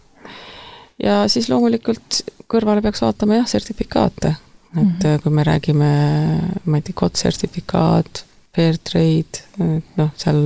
ja 1.03 1.23
siis 1.29 1.49
loomulikult 1.53 2.23
kõrvale 2.51 2.83
peaks 2.83 3.03
vaatama 3.05 3.41
jah, 3.41 3.49
sertifikaate, 3.49 4.35
et 4.73 4.83
mm 4.83 4.93
-hmm. 5.03 5.23
kui 5.23 5.33
me 5.33 5.45
räägime, 5.45 5.91
ma 6.65 6.77
ei 6.77 6.83
tea, 6.83 6.95
COT 6.95 7.17
sertifikaat, 7.17 8.25
Fairtrade, 8.57 9.45
noh, 9.97 10.11
seal 10.17 10.41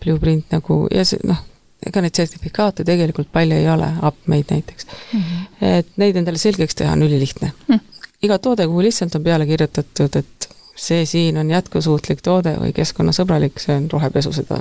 Blueprint 0.00 0.52
nagu 0.54 0.86
ja 0.90 1.04
see 1.04 1.20
noh, 1.28 1.40
ega 1.86 2.02
neid 2.04 2.16
sertifikaate 2.18 2.86
tegelikult 2.86 3.30
palju 3.34 3.58
ei 3.58 3.68
ole, 3.70 3.88
UpMade 4.06 4.54
näiteks 4.54 4.86
mm. 4.86 5.20
-hmm. 5.20 5.46
et 5.78 5.88
neid 5.96 6.16
endale 6.16 6.38
selgeks 6.38 6.74
teha 6.78 6.92
on 6.92 7.02
ülilihtne 7.02 7.52
mm. 7.52 7.74
-hmm. 7.74 7.80
Iga 8.22 8.38
toode, 8.38 8.66
kuhu 8.66 8.82
lihtsalt 8.82 9.14
on 9.18 9.24
peale 9.24 9.46
kirjutatud, 9.46 10.16
et 10.16 10.48
see 10.76 11.06
siin 11.06 11.38
on 11.38 11.50
jätkusuutlik 11.50 12.22
toode 12.22 12.54
või 12.60 12.72
keskkonnasõbralik, 12.76 13.60
see 13.60 13.76
on 13.76 13.88
rohepesu, 13.92 14.32
seda 14.32 14.60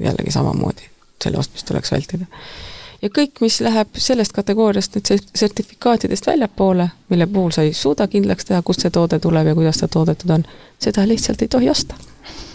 jällegi 0.00 0.32
samamoodi, 0.34 0.86
selle 1.22 1.40
ostmist 1.42 1.66
tuleks 1.68 1.92
vältida 1.92 2.28
ja 3.02 3.08
kõik, 3.08 3.40
mis 3.40 3.58
läheb 3.64 3.98
sellest 3.98 4.34
kategooriast 4.36 4.96
nüüd 4.96 5.26
sertifikaatidest 5.34 6.26
väljapoole, 6.28 6.90
mille 7.12 7.26
puhul 7.26 7.52
sa 7.54 7.64
ei 7.64 7.74
suuda 7.76 8.06
kindlaks 8.12 8.48
teha, 8.48 8.62
kust 8.66 8.84
see 8.84 8.92
toode 8.94 9.18
tuleb 9.22 9.50
ja 9.50 9.56
kuidas 9.56 9.80
ta 9.80 9.88
toodetud 9.88 10.36
on, 10.36 10.46
seda 10.78 11.06
lihtsalt 11.08 11.42
ei 11.42 11.48
tohi 11.48 11.70
osta. 11.70 11.96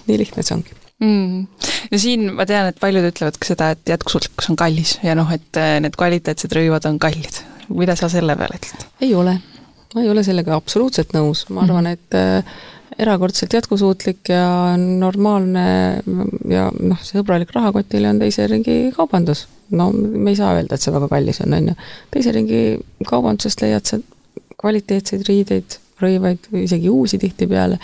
nii 0.07 0.17
lihtne 0.21 0.43
see 0.45 0.53
ongi 0.55 0.75
mm.. 1.01 1.47
ja 1.91 1.99
siin 1.99 2.27
ma 2.37 2.45
tean, 2.45 2.69
et 2.69 2.79
paljud 2.81 3.09
ütlevad 3.09 3.39
ka 3.41 3.49
seda, 3.49 3.71
et 3.73 3.89
jätkusuutlikkus 3.89 4.51
on 4.53 4.59
kallis 4.59 4.99
ja 5.03 5.15
noh, 5.17 5.31
et 5.33 5.59
äh, 5.59 5.79
need 5.81 5.97
kvaliteetsed 5.97 6.53
rõivad 6.55 6.85
on 6.89 6.99
kallid. 6.99 7.41
mida 7.69 7.95
sa 7.97 8.09
selle 8.09 8.37
peale 8.37 8.61
ütled? 8.61 8.85
ei 9.01 9.15
ole, 9.17 9.39
ma 9.93 10.03
ei 10.03 10.09
ole 10.09 10.23
sellega 10.25 10.55
absoluutselt 10.55 11.13
nõus, 11.15 11.45
ma 11.49 11.63
arvan, 11.63 11.85
mm. 11.85 11.91
et 11.93 12.17
äh, 12.19 12.55
erakordselt 12.99 13.53
jätkusuutlik 13.53 14.29
ja 14.31 14.75
normaalne 14.77 15.65
ja 16.49 16.67
noh, 16.79 17.01
sõbralik 17.03 17.51
rahakotile 17.55 18.09
on 18.09 18.19
teise 18.21 18.47
ringi 18.47 18.91
kaubandus. 18.95 19.45
no 19.71 19.89
me 19.91 20.31
ei 20.31 20.37
saa 20.39 20.53
öelda, 20.55 20.75
et 20.75 20.81
see 20.81 20.93
väga 20.93 21.09
kallis 21.11 21.41
on, 21.43 21.55
on 21.57 21.71
ju. 21.71 21.75
teise 22.13 22.31
ringi 22.35 22.61
kaubandusest 23.07 23.65
leiad 23.65 23.89
sa 23.89 23.99
kvaliteetseid 24.61 25.25
riideid, 25.27 25.79
rõivaid, 26.01 26.47
isegi 26.63 26.89
uusi 26.89 27.19
tihtipeale. 27.19 27.79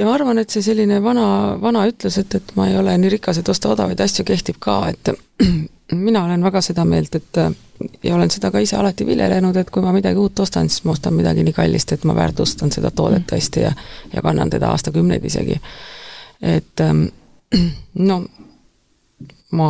Ja 0.00 0.06
ma 0.06 0.14
arvan, 0.14 0.38
et 0.38 0.50
see 0.52 0.64
selline 0.64 1.00
vana, 1.02 1.28
vana 1.60 1.86
ütlus, 1.88 2.18
et, 2.20 2.34
et 2.34 2.52
ma 2.56 2.68
ei 2.70 2.76
ole 2.78 2.96
nii 2.98 3.16
rikas, 3.16 3.40
et 3.40 3.48
osta 3.48 3.72
odavaid 3.72 4.00
asju, 4.00 4.24
kehtib 4.28 4.60
ka, 4.60 4.80
et 4.92 5.12
mina 6.06 6.24
olen 6.24 6.44
väga 6.44 6.62
seda 6.64 6.84
meelt, 6.88 7.14
et 7.14 7.42
ja 8.02 8.14
olen 8.14 8.30
seda 8.30 8.50
ka 8.50 8.60
ise 8.62 8.76
alati 8.76 9.06
viljelenud, 9.06 9.56
et 9.56 9.70
kui 9.70 9.84
ma 9.84 9.92
midagi 9.96 10.20
uut 10.20 10.40
ostan, 10.40 10.70
siis 10.70 10.84
ma 10.84 10.94
ostan 10.96 11.14
midagi 11.14 11.44
nii 11.46 11.56
kallist, 11.56 11.92
et 11.92 12.04
ma 12.08 12.14
väärtustan 12.16 12.72
seda 12.72 12.90
toodet 12.90 13.22
mm. 13.22 13.28
tõesti 13.32 13.66
ja 13.66 13.72
ja 14.12 14.22
kannan 14.22 14.50
teda 14.50 14.70
aastakümneid 14.72 15.24
isegi. 15.24 15.60
et 16.42 16.80
ähm, 16.80 17.06
no 18.10 18.24
ma, 19.50 19.68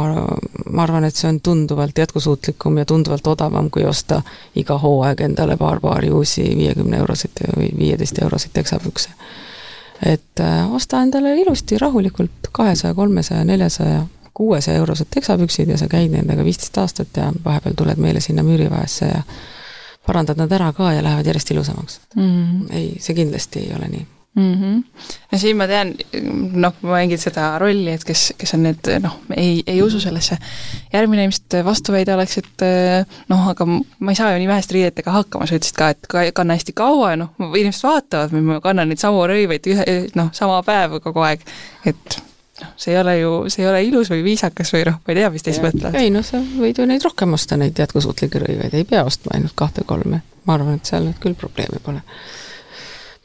ma 0.70 0.82
arvan, 0.82 1.04
et 1.04 1.16
see 1.16 1.28
on 1.28 1.40
tunduvalt 1.40 1.98
jätkusuutlikum 1.98 2.78
ja 2.78 2.84
tunduvalt 2.84 3.26
odavam, 3.26 3.70
kui 3.70 3.84
osta 3.84 4.22
iga 4.54 4.78
hooaeg 4.78 5.20
endale 5.20 5.56
paar 5.56 5.80
paari 5.80 6.10
uusi 6.10 6.46
viiekümne 6.56 6.96
euroseid 7.02 7.42
või 7.56 7.70
viieteist 7.78 8.22
euroseid 8.22 8.54
teksapükse. 8.56 9.10
Et 10.04 10.40
äh, 10.40 10.74
osta 10.74 11.02
endale 11.02 11.36
ilusti 11.40 11.78
rahulikult 11.78 12.50
kahesaja, 12.52 12.94
kolmesaja, 12.94 13.44
neljasaja 13.44 14.06
kuuesaja 14.34 14.76
eurosed 14.76 15.08
teksapüksid 15.10 15.68
ja 15.68 15.78
sa 15.80 15.88
käid 15.88 16.12
nendega 16.12 16.44
viisteist 16.44 16.78
aastat 16.78 17.16
ja 17.16 17.30
vahepeal 17.44 17.74
tuled 17.76 18.00
meile 18.00 18.20
sinna 18.20 18.42
müürivaesse 18.44 19.08
ja 19.08 19.22
parandad 20.06 20.36
nad 20.36 20.52
ära 20.52 20.72
ka 20.76 20.92
ja 20.92 21.02
lähevad 21.02 21.26
järjest 21.26 21.50
ilusamaks 21.50 22.00
mm. 22.16 22.22
-hmm. 22.22 22.74
ei, 22.74 22.96
see 23.00 23.14
kindlasti 23.14 23.64
ei 23.64 23.72
ole 23.78 23.88
nii 23.88 24.06
mm. 24.36 24.54
-hmm. 24.54 24.84
no 25.32 25.38
siin 25.38 25.56
ma 25.56 25.66
tean, 25.66 25.94
noh, 26.52 26.74
ma 26.82 26.92
mängin 26.98 27.20
seda 27.20 27.48
rolli, 27.58 27.90
et 27.92 28.04
kes, 28.04 28.28
kes 28.38 28.54
on 28.54 28.62
need 28.68 28.90
noh, 29.02 29.18
ei, 29.36 29.62
ei 29.66 29.82
usu 29.82 30.00
sellesse. 30.00 30.38
järgmine 30.92 31.24
ilmselt 31.24 31.58
vastuväide 31.64 32.14
oleks, 32.14 32.38
et 32.38 32.66
noh, 33.28 33.48
aga 33.48 33.66
ma 33.66 34.12
ei 34.12 34.20
saa 34.20 34.32
ju 34.32 34.38
nii 34.42 34.52
väheste 34.52 34.78
riidetega 34.78 35.16
hakkama, 35.18 35.48
sa 35.48 35.58
ütlesid 35.58 35.80
ka, 35.80 35.90
et 35.90 36.34
kanna 36.34 36.54
hästi 36.54 36.76
kaua 36.76 37.10
ja 37.14 37.20
noh, 37.24 37.34
inimesed 37.48 37.88
vaatavad, 37.88 38.38
ma 38.40 38.60
kannan 38.60 38.92
neid 38.92 39.02
samu 39.02 39.26
rõivaid 39.26 39.72
ühe, 39.72 39.98
noh, 40.14 40.32
sama 40.36 40.62
päev 40.66 41.00
kogu 41.04 41.24
aeg, 41.26 41.44
et 41.84 42.20
noh, 42.60 42.72
see 42.76 42.94
ei 42.94 43.00
ole 43.00 43.18
ju, 43.18 43.34
see 43.52 43.64
ei 43.64 43.70
ole 43.70 43.82
ilus 43.88 44.10
või 44.12 44.22
viisakas 44.24 44.72
või 44.74 44.86
noh, 44.88 44.98
ma 45.02 45.12
ei 45.12 45.20
tea, 45.20 45.30
mis 45.34 45.44
teist 45.46 45.64
mõtlevad. 45.64 46.00
ei 46.00 46.12
noh, 46.12 46.24
sa 46.26 46.40
võid 46.40 46.80
ju 46.80 46.88
neid 46.88 47.04
rohkem 47.04 47.36
osta, 47.36 47.58
neid 47.60 47.78
jätkusuutlikke 47.78 48.42
rõivaid, 48.42 48.74
ei 48.76 48.88
pea 48.88 49.04
ostma 49.04 49.36
ainult 49.36 49.56
kahte-kolme. 49.58 50.22
ma 50.46 50.54
arvan, 50.54 50.78
et 50.78 50.88
seal 50.88 51.08
küll 51.20 51.34
probleemi 51.34 51.80
pole. 51.82 52.02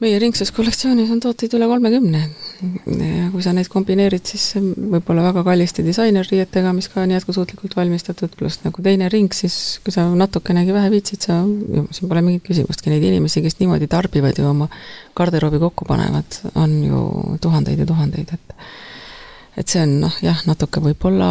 Meie 0.01 0.17
ringses 0.21 0.49
kollektsioonis 0.55 1.11
on 1.13 1.19
tooteid 1.21 1.53
üle 1.57 1.67
kolmekümne. 1.69 2.21
ja 2.61 3.27
kui 3.33 3.43
sa 3.45 3.53
neid 3.53 3.69
kombineerid, 3.71 4.25
siis 4.25 4.55
võib-olla 4.57 5.27
väga 5.27 5.43
kalliste 5.45 5.85
disainerriietega, 5.85 6.73
mis 6.77 6.89
ka 6.91 7.03
on 7.03 7.13
jätkusuutlikult 7.13 7.75
valmistatud, 7.77 8.33
pluss 8.37 8.63
nagu 8.65 8.81
teine 8.85 9.09
ring, 9.13 9.33
siis 9.33 9.79
kui 9.85 9.93
sa 9.93 10.07
natukenegi 10.09 10.73
vähe 10.73 10.91
viitsid, 10.93 11.27
sa, 11.27 11.41
siin 11.93 12.09
pole 12.09 12.23
mingit 12.25 12.45
küsimustki, 12.47 12.93
neid 12.93 13.05
inimesi, 13.11 13.43
kes 13.45 13.59
niimoodi 13.59 13.89
tarbivad 13.91 14.41
ja 14.41 14.47
oma 14.49 14.69
garderoobi 15.17 15.61
kokku 15.61 15.85
panevad, 15.89 16.39
on 16.55 16.77
ju 16.85 17.03
tuhandeid 17.41 17.83
ja 17.83 17.89
tuhandeid, 17.89 18.33
et 18.37 18.55
et 19.59 19.67
see 19.67 19.83
on 19.83 19.99
noh, 20.05 20.15
jah, 20.23 20.39
natuke 20.47 20.81
võib-olla 20.81 21.27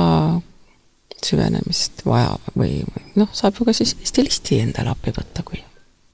süvenemist 1.24 2.04
vaja 2.06 2.36
või, 2.54 2.84
või 2.84 3.02
noh, 3.22 3.32
saab 3.34 3.58
ju 3.58 3.66
ka 3.66 3.74
siis 3.76 3.96
stilisti 4.06 4.60
endale 4.62 4.92
appi 4.92 5.14
võtta, 5.16 5.42
kui 5.42 5.58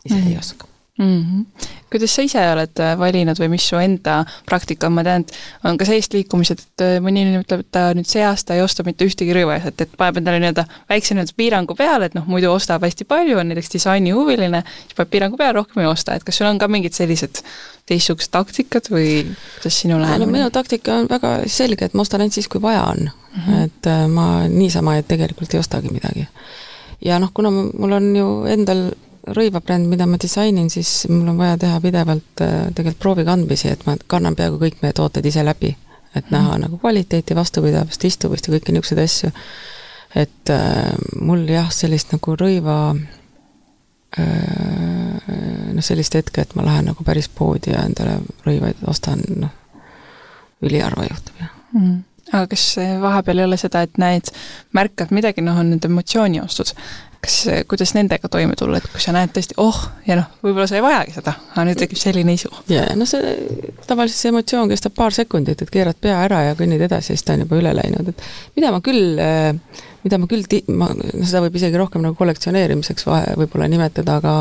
ise 0.07 0.17
mm. 0.17 0.31
ei 0.31 0.39
oska 0.39 0.71
mm. 0.99 1.23
-hmm. 1.23 1.69
kuidas 1.91 2.15
sa 2.15 2.23
ise 2.23 2.43
oled 2.53 2.81
äh, 2.81 2.99
valinud 2.99 3.39
või 3.41 3.49
mis 3.49 3.69
su 3.69 3.77
enda 3.77 4.25
praktika 4.47 4.87
on, 4.87 4.97
ma 4.97 5.05
tean, 5.05 5.27
et 5.27 5.33
on 5.65 5.79
ka 5.79 5.85
sellist 5.85 6.15
liikumised, 6.15 6.59
et 6.59 6.85
äh, 6.85 6.97
mõni 7.05 7.23
inimene 7.23 7.45
ütleb, 7.45 7.65
et 7.65 7.71
ta 7.71 7.87
nüüd 7.95 8.09
see 8.09 8.25
aasta 8.25 8.55
ei 8.55 8.63
osta 8.63 8.85
mitte 8.87 9.05
ühtegi 9.05 9.35
rõivaasjat, 9.37 9.81
et 9.81 9.97
paneb 9.97 10.23
endale 10.23 10.41
nii-öelda 10.41 10.67
väikse 10.89 11.15
nii-öelda 11.15 11.37
piirangu 11.37 11.75
peale, 11.79 12.11
et 12.11 12.19
noh, 12.19 12.27
muidu 12.27 12.51
ostab 12.53 12.83
hästi 12.83 13.05
palju, 13.05 13.39
on 13.39 13.49
näiteks 13.53 13.73
disainihuviline, 13.73 14.63
siis 14.83 14.99
paneb 14.99 15.15
piirangu 15.15 15.41
peale, 15.41 15.59
rohkem 15.61 15.83
ei 15.85 15.91
osta, 15.91 16.15
et 16.15 16.25
kas 16.25 16.39
sul 16.41 16.51
on 16.51 16.59
ka 16.59 16.69
mingid 16.69 16.97
sellised 16.97 17.43
teistsugused 17.87 18.33
taktikad 18.35 18.91
või 18.91 19.23
kuidas 19.57 19.81
sinu 19.81 20.01
lähenemine? 20.01 20.27
no 20.27 20.39
minu 20.39 20.51
taktika 20.51 21.01
on 21.03 21.11
väga 21.11 21.39
selge, 21.47 21.87
et 21.87 21.95
ma 21.95 22.03
ostan 22.03 22.25
ainult 22.25 22.35
siis, 22.35 22.49
kui 22.49 22.63
vaja 22.63 22.83
on 22.85 23.07
mm. 23.07 23.43
-hmm. 23.43 23.65
et 23.65 23.87
äh, 23.87 24.07
ma 24.09 24.49
niisama 24.49 24.97
et 24.97 25.09
tegelikult 25.09 25.55
ei 25.55 25.61
ostagi 25.61 25.89
midagi. 25.93 26.27
ja 27.05 27.19
noh, 27.19 27.31
kuna 27.35 27.51
mul 27.51 27.93
on 27.93 28.17
ju 28.17 28.45
endal 28.45 28.91
rõivabränd, 29.27 29.89
mida 29.91 30.07
ma 30.07 30.19
disainin, 30.23 30.71
siis 30.71 31.07
mul 31.11 31.33
on 31.33 31.39
vaja 31.41 31.57
teha 31.59 31.81
pidevalt 31.81 32.45
äh, 32.45 32.55
tegelikult 32.75 33.03
proovikandmisi, 33.03 33.73
et 33.73 33.87
ma 33.87 33.97
kannan 34.07 34.37
peaaegu 34.39 34.61
kõik 34.63 34.81
meie 34.83 34.97
tooted 34.97 35.27
ise 35.27 35.45
läbi. 35.45 35.77
et 36.17 36.31
mm 36.31 36.33
näha 36.33 36.59
nagu 36.59 36.79
kvaliteeti, 36.79 37.35
vastupidavust, 37.37 38.05
istuvust 38.05 38.47
ja 38.47 38.55
kõiki 38.55 38.73
niisuguseid 38.73 39.03
asju. 39.03 39.31
et 40.15 40.51
äh, 40.51 40.95
mul 41.21 41.49
jah, 41.49 41.71
sellist 41.71 42.13
nagu 42.13 42.37
rõiva 42.37 42.97
Äh, 44.19 45.73
noh, 45.75 45.85
sellist 45.85 46.15
hetke, 46.17 46.47
et 46.47 46.55
ma 46.57 46.65
lähen 46.65 46.87
nagu 46.89 47.05
päris 47.05 47.27
poodi 47.29 47.75
ja 47.75 47.83
endale 47.85 48.15
rõivaid 48.47 48.79
ostan, 48.89 49.21
noh, 49.37 49.51
üliharva 50.65 51.05
juhtub, 51.11 51.41
jah 51.43 51.57
mm 51.77 52.05
aga 52.33 52.49
kas 52.51 52.63
vahepeal 52.99 53.39
ei 53.39 53.45
ole 53.47 53.57
seda, 53.61 53.85
et 53.87 54.01
näed, 54.03 54.33
märkad 54.75 55.13
midagi, 55.15 55.45
noh, 55.47 55.61
on 55.61 55.69
need 55.71 55.85
emotsiooniostud, 55.87 56.73
kas, 57.27 57.39
kuidas 57.69 57.93
nendega 57.97 58.31
toime 58.33 58.57
tulla, 58.59 58.81
et 58.81 58.89
kui 58.93 59.03
sa 59.03 59.15
näed 59.17 59.33
tõesti, 59.35 59.57
oh, 59.63 59.79
ja 60.07 60.19
noh, 60.21 60.31
võib-olla 60.45 60.69
sa 60.71 60.79
ei 60.79 60.85
vajagi 60.85 61.17
seda, 61.19 61.35
aga 61.53 61.67
nüüd 61.69 61.81
tekib 61.81 62.01
selline 62.01 62.37
isu. 62.39 62.53
jaa, 62.71 62.95
no 62.99 63.09
see, 63.09 63.35
tavaliselt 63.89 64.21
see 64.21 64.33
emotsioon 64.33 64.71
kestab 64.73 64.97
paar 64.97 65.15
sekundit, 65.17 65.63
et 65.63 65.73
keerad 65.73 65.99
pea 66.01 66.21
ära 66.27 66.43
ja 66.49 66.57
kõnnid 66.59 66.87
edasi 66.87 67.15
siis 67.15 67.27
ta 67.27 67.37
on 67.37 67.45
juba 67.45 67.61
üle 67.61 67.75
läinud, 67.77 68.13
et 68.13 68.27
mida 68.59 68.73
ma 68.75 68.83
küll 68.85 69.21
äh, 69.23 69.53
mida 70.07 70.21
ma 70.23 70.29
küll 70.31 70.47
ti-, 70.51 70.65
ma, 70.71 70.91
no 70.95 71.27
seda 71.27 71.43
võib 71.45 71.59
isegi 71.59 71.81
rohkem 71.81 72.05
nagu 72.05 72.19
kollektsioneerimiseks 72.19 73.09
vahe 73.09 73.35
võib-olla 73.41 73.69
nimetada, 73.71 74.21
aga 74.21 74.37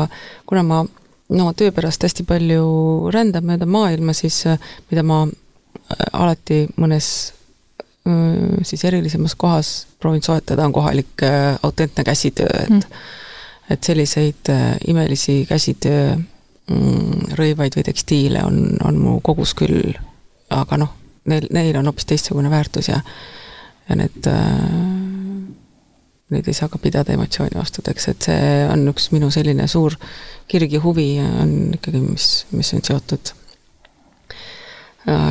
kuna 0.46 0.62
ma 0.66 0.84
no 1.36 1.48
töö 1.58 1.72
pärast 1.74 2.06
hästi 2.06 2.26
palju 2.28 3.10
rändan 3.14 3.46
mööda 3.48 3.66
maailma, 3.66 4.14
siis 4.14 4.44
mida 4.90 5.02
ma 5.06 5.24
alati 6.12 6.64
mõnes 6.78 7.08
siis 8.62 8.84
erilisemas 8.84 9.34
kohas 9.34 9.70
proovin 10.00 10.22
soetada, 10.22 10.64
on 10.64 10.72
kohalik 10.72 11.24
autentne 11.62 12.04
käsitöö, 12.04 12.62
et 12.62 12.70
mm. 12.70 12.80
et 13.70 13.84
selliseid 13.84 14.50
imelisi 14.86 15.46
käsitöö 15.48 16.14
mm, 16.14 17.32
rõivaid 17.38 17.74
või 17.78 17.86
tekstiile 17.88 18.44
on, 18.46 18.76
on 18.84 18.98
mu 18.98 19.16
kogus 19.26 19.54
küll, 19.58 19.96
aga 20.50 20.78
noh, 20.78 20.92
neil, 21.26 21.48
neil 21.50 21.78
on 21.80 21.90
hoopis 21.90 22.06
teistsugune 22.06 22.50
väärtus 22.50 22.92
ja 22.92 23.00
ja 23.88 23.96
need 23.96 24.26
neid 26.30 26.48
ei 26.50 26.56
saa 26.56 26.68
ka 26.68 26.78
pidada 26.82 27.14
emotsioonivastudeks, 27.14 28.08
et 28.10 28.28
see 28.28 28.46
on 28.66 28.82
üks 28.90 29.10
minu 29.14 29.30
selline 29.34 29.68
suur 29.70 29.94
kirg 30.50 30.72
ja 30.74 30.80
huvi 30.82 31.10
on 31.22 31.52
ikkagi, 31.76 32.00
mis, 32.02 32.30
mis 32.50 32.72
on 32.74 32.82
seotud 32.86 33.32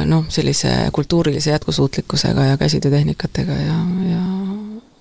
noh, 0.05 0.25
sellise 0.31 0.71
kultuurilise 0.95 1.51
jätkusuutlikkusega 1.51 2.45
ja 2.51 2.57
käsitöötehnikatega 2.57 3.57
ja, 3.59 3.79
ja, 4.09 4.21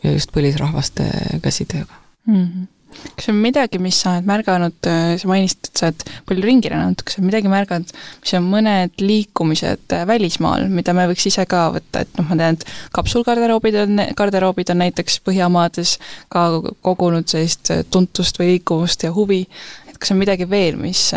ja 0.03 0.15
just 0.17 0.33
põlisrahvaste 0.35 1.07
käsitööga 1.43 1.95
mm. 2.27 2.45
-hmm 2.45 2.67
kas 3.17 3.29
on 3.29 3.39
midagi, 3.43 3.79
mis 3.83 3.99
sa 4.03 4.15
oled 4.15 4.29
märganud, 4.29 4.77
äh, 4.89 5.15
sa 5.21 5.29
mainisid, 5.31 5.69
et 5.69 5.81
sa 5.81 5.89
oled 5.89 6.05
palju 6.29 6.45
ringi 6.47 6.71
rännanud, 6.73 7.03
kas 7.07 7.19
on 7.21 7.29
midagi 7.29 7.51
märganud, 7.53 7.93
mis 8.23 8.35
on 8.39 8.47
mõned 8.51 9.03
liikumised 9.03 9.97
äh, 9.97 10.05
välismaal, 10.09 10.69
mida 10.73 10.95
me 10.97 11.07
võiks 11.11 11.27
ise 11.31 11.47
ka 11.51 11.67
võtta, 11.75 12.05
et 12.05 12.21
noh, 12.21 12.29
ma 12.31 12.39
tean, 12.41 12.59
et 12.59 12.67
kapsulgarderoobid 12.97 13.81
on, 13.85 14.05
garderoobid 14.17 14.75
on 14.75 14.83
näiteks 14.85 15.21
Põhjamaades 15.25 15.97
ka 16.33 16.47
kogunud 16.85 17.29
sellist 17.31 17.73
äh, 17.75 17.85
tuntust 17.91 18.41
või 18.41 18.55
liikuvust 18.55 19.07
ja 19.07 19.13
huvi, 19.15 19.45
et 19.91 19.99
kas 19.99 20.15
on 20.15 20.21
midagi 20.21 20.49
veel, 20.51 20.79
mis 20.81 21.11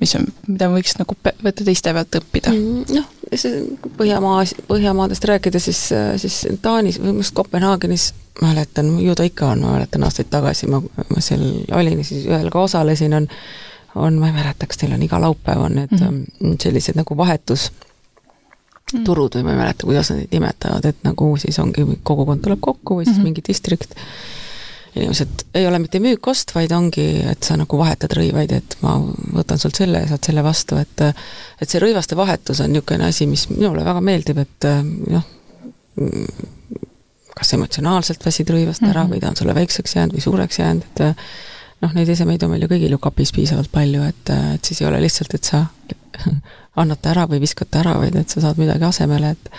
mis 0.00 0.14
on, 0.18 0.26
mida 0.48 0.70
võiks 0.72 0.96
nagu 0.98 1.16
võtta 1.44 1.64
teiste 1.64 1.92
pealt 1.96 2.20
õppida 2.20 2.52
mm,? 2.54 2.84
Noh, 2.96 3.08
see 3.34 3.64
Põhjamaa, 3.98 4.44
Põhjamaadest 4.68 5.24
rääkida, 5.28 5.60
siis, 5.62 5.80
siis 6.22 6.42
Taanis 6.62 6.98
või 6.98 7.12
minu 7.12 7.24
arust 7.24 7.36
Kopenhaagenis 7.36 8.10
mäletan, 8.40 8.94
ju 9.02 9.14
ta 9.14 9.26
ikka 9.28 9.52
on, 9.54 9.64
ma 9.66 9.74
mäletan 9.76 10.04
aastaid 10.06 10.30
tagasi, 10.32 10.70
ma, 10.72 10.80
ma 10.80 11.24
seal 11.24 11.44
olin 11.76 12.00
ja 12.00 12.06
siis 12.06 12.24
ühel 12.30 12.48
ka 12.52 12.64
osalesin, 12.68 13.16
on 13.20 13.28
on, 13.94 14.18
ma 14.18 14.26
ei 14.26 14.32
mäleta, 14.32 14.66
kas 14.66 14.78
teil 14.78 14.92
on 14.94 15.02
iga 15.02 15.20
laupäev 15.20 15.60
on 15.60 15.74
need 15.74 15.92
mm 15.92 15.98
-hmm. 15.98 16.56
sellised 16.62 16.94
nagu 16.96 17.16
vahetus 17.16 17.72
mm. 18.92 19.04
turud 19.04 19.34
või 19.34 19.42
ma 19.42 19.54
ei 19.54 19.58
mäleta, 19.62 19.86
kuidas 19.86 20.10
nad 20.10 20.18
neid 20.18 20.32
nimetavad, 20.32 20.84
et 20.84 20.96
nagu 21.04 21.36
siis 21.36 21.58
ongi, 21.58 21.86
kogukond 22.02 22.42
tuleb 22.42 22.60
kokku 22.60 23.00
või 23.00 23.04
siis 23.04 23.16
mm 23.16 23.20
-hmm. 23.20 23.24
mingi 23.24 23.42
distrikt 23.48 23.94
inimesed 24.96 25.44
ei 25.54 25.66
ole 25.66 25.78
mitte 25.78 26.00
müük-ost, 26.02 26.54
vaid 26.54 26.72
ongi, 26.74 27.06
et 27.30 27.46
sa 27.46 27.56
nagu 27.58 27.78
vahetad 27.78 28.12
rõivaid, 28.16 28.52
et 28.56 28.76
ma 28.82 28.96
võtan 29.36 29.60
sult 29.62 29.78
selle 29.78 30.02
ja 30.02 30.10
saad 30.10 30.30
selle 30.30 30.42
vastu, 30.44 30.78
et 30.80 31.04
et 31.06 31.68
see 31.68 31.82
rõivaste 31.82 32.18
vahetus 32.18 32.62
on 32.64 32.72
niisugune 32.72 33.06
asi, 33.06 33.28
mis 33.30 33.46
minule 33.52 33.84
väga 33.86 34.02
meeldib, 34.04 34.40
et 34.42 34.66
noh, 35.14 35.28
kas 37.36 37.54
emotsionaalselt 37.56 38.24
väsid 38.26 38.50
rõivast 38.50 38.82
ära 38.82 39.04
mm 39.04 39.06
-hmm. 39.06 39.12
või 39.14 39.20
ta 39.20 39.30
on 39.30 39.36
sulle 39.36 39.54
väikseks 39.54 39.96
jäänud 39.96 40.16
või 40.16 40.24
suureks 40.26 40.58
jäänud, 40.58 40.88
et 40.90 41.04
noh, 41.80 41.92
neid 41.94 42.08
esemeid 42.08 42.42
on 42.42 42.50
meil 42.50 42.66
ju 42.66 42.70
kõigil 42.72 42.96
ju 42.96 42.98
kapis 42.98 43.32
piisavalt 43.32 43.70
palju, 43.72 44.02
et, 44.02 44.32
et 44.54 44.64
siis 44.64 44.80
ei 44.80 44.88
ole 44.88 45.00
lihtsalt, 45.00 45.34
et 45.34 45.44
sa 45.44 45.66
annad 46.80 46.98
ta 47.02 47.14
ära 47.14 47.28
või 47.30 47.40
viskad 47.40 47.70
ta 47.70 47.84
ära, 47.84 47.94
vaid 47.98 48.16
et 48.16 48.28
sa 48.28 48.40
saad 48.40 48.58
midagi 48.58 48.84
asemele, 48.84 49.30
et 49.30 49.50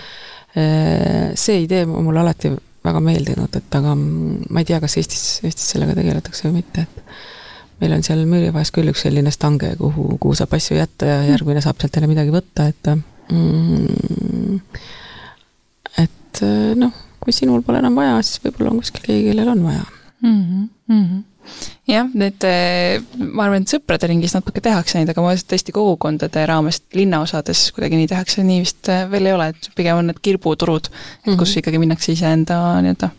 see 1.39 1.61
idee 1.63 1.85
mulle 1.85 2.19
alati 2.19 2.51
väga 2.85 3.01
meeldinud, 3.03 3.53
et 3.57 3.77
aga 3.77 3.93
ma 3.97 4.61
ei 4.61 4.67
tea, 4.67 4.79
kas 4.83 4.97
Eestis, 4.97 5.25
Eestis 5.45 5.73
sellega 5.75 5.95
tegeletakse 5.97 6.47
või 6.47 6.61
mitte, 6.61 6.87
et 6.87 7.81
meil 7.81 7.95
on 7.97 8.05
seal 8.05 8.25
Müürivaes 8.29 8.73
küll 8.73 8.91
üks 8.91 9.05
selline 9.05 9.33
stange, 9.33 9.73
kuhu, 9.79 10.17
kuhu 10.21 10.37
saab 10.37 10.53
asju 10.57 10.79
jätta 10.79 11.09
ja 11.09 11.21
järgmine 11.29 11.63
saab 11.63 11.81
sealt 11.81 11.97
jälle 11.97 12.09
midagi 12.11 12.33
võtta, 12.33 12.67
et 12.71 12.91
mm, 13.31 14.59
et 16.01 16.43
noh, 16.81 16.93
kui 17.21 17.33
sinul 17.35 17.65
pole 17.65 17.81
enam 17.81 17.97
vaja, 18.01 18.21
siis 18.25 18.41
võib-olla 18.45 18.73
on 18.73 18.81
kuskil 18.81 19.05
keegi, 19.05 19.27
kellel 19.29 19.53
on 19.53 19.65
vaja. 19.67 19.83
Mm 20.21 20.39
-hmm 20.45 21.19
jah, 21.89 22.09
need, 22.13 22.43
eh, 22.47 23.01
ma 23.17 23.45
arvan, 23.45 23.63
et 23.63 23.73
sõprade 23.73 24.09
ringis 24.09 24.35
natuke 24.35 24.63
tehakse 24.63 24.99
neid, 24.99 25.11
aga 25.11 25.23
ma 25.23 25.33
tõesti 25.35 25.73
kogukondade 25.75 26.43
raames 26.49 26.81
linnaosades 26.97 27.67
kuidagi 27.75 27.99
nii 27.99 28.11
tehakse, 28.11 28.45
nii 28.47 28.61
vist 28.63 28.91
eh, 28.91 29.07
veel 29.11 29.29
ei 29.29 29.35
ole, 29.37 29.49
et 29.53 29.71
pigem 29.77 30.01
on 30.01 30.11
need 30.11 30.21
kirbuturud 30.21 30.91
mm, 30.91 31.25
-hmm. 31.25 31.39
kus 31.41 31.57
ikkagi 31.61 31.81
minnakse 31.81 32.13
iseenda 32.15 32.59
nii-öelda 32.85 33.11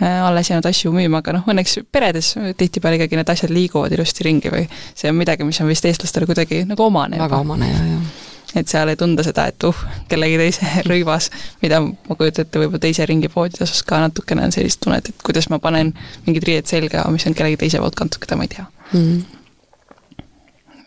eh, 0.00 0.20
alles 0.28 0.50
jäänud 0.50 0.70
asju 0.70 0.92
müüma, 0.92 1.24
aga 1.24 1.38
noh, 1.38 1.48
õnneks 1.48 1.80
peredes 1.92 2.34
tihtipeale 2.56 3.00
ikkagi 3.00 3.20
need 3.20 3.34
asjad 3.34 3.52
liiguvad 3.54 3.92
ilusti 3.96 4.28
ringi 4.28 4.52
või 4.52 4.68
see 4.94 5.10
on 5.10 5.18
midagi, 5.18 5.44
mis 5.44 5.60
on 5.60 5.72
vist 5.72 5.84
eestlastele 5.84 6.26
kuidagi 6.26 6.64
nagu 6.68 6.88
omane. 6.90 7.18
väga 7.18 7.42
omane, 7.42 7.72
jah, 7.72 7.90
jah 7.96 8.24
et 8.54 8.68
seal 8.70 8.92
ei 8.92 8.98
tunda 9.00 9.24
seda, 9.26 9.48
et 9.50 9.66
uh, 9.68 9.84
kellegi 10.10 10.38
teise 10.40 10.70
rõivas, 10.90 11.30
mida 11.62 11.80
ma 11.82 12.18
kujutan 12.18 12.46
ette, 12.46 12.62
võib-olla 12.62 12.82
teise 12.86 13.06
ringi 13.08 13.30
poodides 13.32 13.66
osas 13.66 13.82
ka 13.86 14.00
natukene 14.04 14.46
on 14.46 14.54
sellist 14.54 14.82
tunnet, 14.84 15.10
et 15.10 15.24
kuidas 15.26 15.50
ma 15.52 15.60
panen 15.62 15.94
mingid 16.28 16.46
riied 16.46 16.70
selga, 16.70 17.06
mis 17.12 17.26
on 17.28 17.36
kellegi 17.36 17.64
teise 17.64 17.82
poolt 17.82 17.98
kantud, 17.98 18.22
keda 18.22 18.38
ma 18.38 18.46
ei 18.46 18.54
tea. 18.56 18.68
Mm 18.92 19.36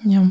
jah, 0.08 0.28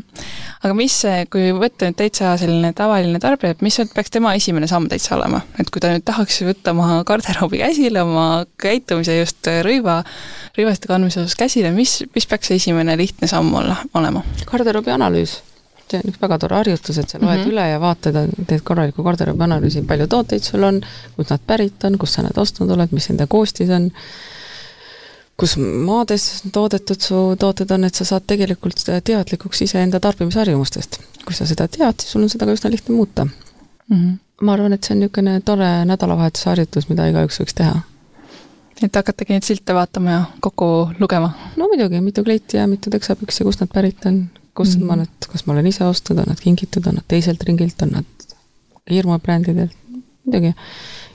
aga 0.63 0.73
mis, 0.77 0.95
kui 1.31 1.51
võtta 1.57 1.89
nüüd 1.89 1.97
täitsa 1.99 2.31
selline 2.41 2.71
tavaline 2.77 3.19
tarbija, 3.21 3.53
et 3.53 3.61
mis 3.65 3.77
peaks 3.93 4.13
tema 4.13 4.33
esimene 4.37 4.69
samm 4.69 4.89
täitsa 4.89 5.15
olema, 5.17 5.43
et 5.61 5.69
kui 5.69 5.83
ta 5.83 5.91
nüüd 5.93 6.05
tahaks 6.07 6.41
võtta 6.47 6.73
oma 6.73 7.03
garderoobi 7.07 7.61
käsile, 7.61 8.01
oma 8.05 8.45
käitumise 8.61 9.19
just 9.19 9.51
rõiva, 9.65 9.99
rõivaste 10.57 10.89
kandmise 10.89 11.23
osas 11.23 11.37
käsile, 11.39 11.73
mis, 11.75 11.99
mis 12.15 12.29
peaks 12.29 12.49
see 12.49 12.61
esimene 12.61 12.97
lihtne 12.99 13.29
samm 13.29 13.53
olla, 13.61 13.77
olema? 13.99 14.25
garderoobi 14.49 14.95
analüüs 14.95 15.39
see 15.91 16.01
on 16.03 16.11
üks 16.11 16.21
väga 16.21 16.37
tore 16.41 16.57
harjutus, 16.59 16.97
et 16.97 17.09
sa 17.09 17.19
loed 17.19 17.29
mm 17.29 17.43
-hmm. 17.43 17.51
üle 17.51 17.67
ja 17.69 17.79
vaatad, 17.81 18.17
teed 18.47 18.63
korraliku 18.63 19.03
garderoobi 19.03 19.43
analüüsi, 19.43 19.85
palju 19.87 20.07
tooteid 20.07 20.43
sul 20.43 20.63
on, 20.63 20.81
kust 21.15 21.29
nad 21.29 21.45
pärit 21.47 21.83
on, 21.83 21.97
kust 21.97 22.13
sa 22.17 22.25
need 22.25 22.37
ostnud 22.37 22.71
oled, 22.75 22.91
mis 22.91 23.09
nende 23.09 23.27
koostis 23.27 23.69
on, 23.69 23.89
kus 25.37 25.57
maades 25.57 26.43
toodetud 26.53 27.01
su 27.01 27.35
tooted 27.39 27.71
on, 27.71 27.83
et 27.83 27.95
sa 27.95 28.05
saad 28.05 28.25
tegelikult 28.27 28.83
teadlikuks 29.03 29.61
iseenda 29.61 29.99
tarbimisharjumustest. 29.99 30.99
kui 31.25 31.35
sa 31.35 31.45
seda 31.45 31.67
tead, 31.67 31.99
siis 31.99 32.11
sul 32.11 32.23
on 32.23 32.29
seda 32.29 32.45
ka 32.45 32.53
üsna 32.57 32.71
lihtne 32.71 32.95
muuta 32.95 33.25
mm. 33.25 33.31
-hmm. 33.95 34.17
ma 34.41 34.53
arvan, 34.53 34.73
et 34.73 34.83
see 34.83 34.95
on 34.95 34.99
niisugune 34.99 35.41
tore 35.45 35.85
nädalavahetuse 35.85 36.49
harjutus, 36.49 36.89
mida 36.89 37.07
igaüks 37.07 37.39
võiks 37.41 37.55
teha 37.55 37.81
et 38.85 38.95
hakatagi 38.95 39.35
neid 39.35 39.43
silte 39.47 39.75
vaatama 39.75 40.11
ja 40.11 40.19
kokku 40.39 40.65
lugema? 40.99 41.31
no 41.57 41.67
muidugi, 41.67 42.01
mitu 42.01 42.23
kleiti 42.23 42.57
ja 42.57 42.67
mitu 42.67 42.89
teksapüksi, 42.89 43.43
kust 43.43 43.63
nad 43.63 43.71
pärit 43.73 44.05
on, 44.05 44.21
kust 44.59 44.75
mm 44.77 44.83
-hmm. 44.83 44.87
ma 44.91 44.99
need, 44.99 45.27
kas 45.31 45.45
ma 45.45 45.53
olen 45.55 45.67
ise 45.71 45.85
ostnud, 45.87 46.19
on 46.19 46.31
nad 46.33 46.39
kingitud, 46.43 46.87
on 46.87 46.99
nad 46.99 47.07
teiselt 47.07 47.43
ringilt, 47.47 47.81
on 47.85 47.93
nad 47.99 48.33
firmabrändidelt, 48.89 49.75
muidugi. 50.25 50.53